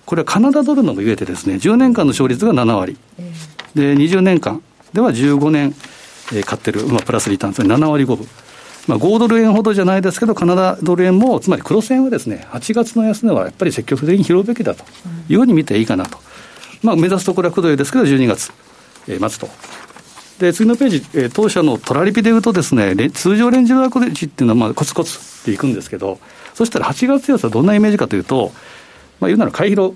[0.06, 2.96] これはカナダドルのも言えてですね、10年間の勝率が7割。
[3.76, 4.62] で、20年間
[4.94, 5.76] では15年、
[6.32, 8.28] えー、買ってる、まあ、プラスリターン、つまり7割5分。
[8.88, 14.86] まあ、5ドル円ほどじゃないですけど、カナダドル円も、つまり黒線はですね、8月の安値はやっぱり積極的に拾うべきだと
[15.28, 16.20] いうふうに見ていいかなと。
[16.82, 18.54] まあ、目指すところはくどいですけど、12月。
[19.08, 19.50] えー、待つと。
[20.40, 26.20] で、次のページ、えー、当社のトラリピでいうとですね、通常レンジのアクレジっていうのは、まあ、コツコツっていくんですけど、
[26.54, 28.52] そしたら8月安はどんなイメージかというと、
[29.20, 29.94] まあ、言うなら買い拾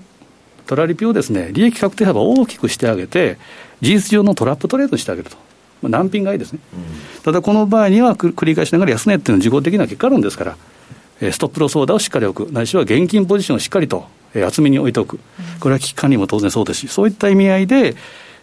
[0.66, 3.38] トラリピをですね、利益確定幅を大きくしてあげて、
[3.80, 5.36] 事実上のトラップトレードしてあげると。
[5.82, 14.06] まあ、難品買いですね、うん、ただこの場合には繰り返しながら安値っていうのは自己的な結果論ですから、ストップロスオーダーをしっかり置く、ないしは現金ポジションをしっかりと
[14.46, 15.18] 厚めに置いておく、
[15.58, 17.96] これは危機管理も当然そうですし、そういった意味合いで、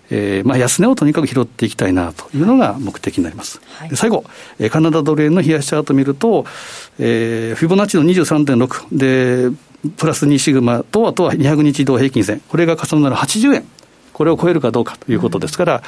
[0.09, 3.59] えーまあ、安値をとにかく拾っていきたいなというのが目的になります。
[3.65, 4.23] はい、最後、
[4.59, 6.45] えー、カナダドル円の冷やしチャートを見ると、
[6.99, 9.57] えー、フィボナッチの23.6で、
[9.97, 13.65] プラス2シグマと、あとは200日移動平均線、これが重なる80円、
[14.13, 15.81] これを超えるかどうかということですから、うん、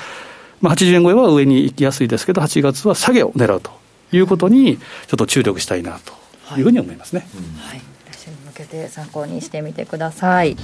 [0.61, 3.71] まあ、80円超えは上に行きやすいですけど、8月は下げを狙うと
[4.11, 7.25] いうことに、ちょっと注力したいなというふうに思いますね。
[7.57, 10.57] はい、はい、来週に向けて参考にしてみてください。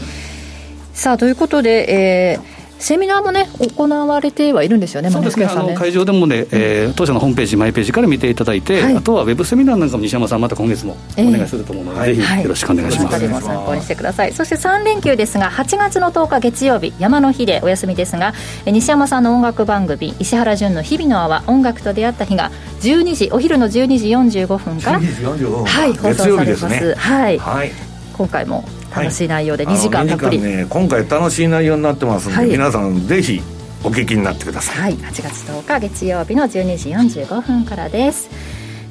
[0.93, 5.51] さあということで、えーセミナーもね、行われてはいるんですよね、そうですね、ね。
[5.51, 13.13] あの会場でもね、えー、当社のホームページ、マイページから見ていただいて、はい、あとはウェブセミナーなんかも西山さん、また今月もお願いすると思うので、えー、ぜひよろしくお願いします。
[13.15, 14.34] はい、も参考にしてください。
[14.34, 18.34] そして3連休ですが、8月の10日月曜日、山の日でお休みですが、
[18.65, 22.51] 西山さんの音楽番組、石原潤の日々の泡、音楽と出会った日が、
[22.82, 26.67] 12時、お昼の12時45分から、はい、放送されます。
[26.67, 27.71] ね、はい、はい、
[28.13, 28.65] 今回も
[28.95, 33.41] 楽しい内容で2時間たっぷり、ね、今回楽しい内容になってますので、はい、皆さんぜひ
[33.83, 36.89] お聞きになってください、はい、8月10日月曜日の12時
[37.21, 38.29] 45分からです。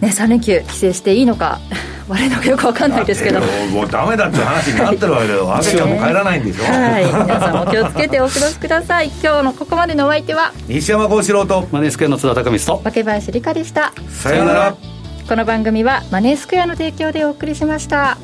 [0.00, 1.60] ね、3連休帰省していいのか
[2.08, 3.40] 悪いのかよく分かんないですけど。
[3.40, 6.64] もうダメだって話になってるわけだよ赤 ちゃんも帰らないんでしょ？
[6.64, 7.06] はい。
[7.06, 9.10] 皆さんも気をつけてお過ごしください。
[9.22, 13.92] 今日のここまでのお相手は西山幸四郎とマネースクエアの津田隆光と若林理香でした。
[14.10, 14.74] さようなら。
[15.26, 18.18] この番組はマネースクエアの提供でお送りしました。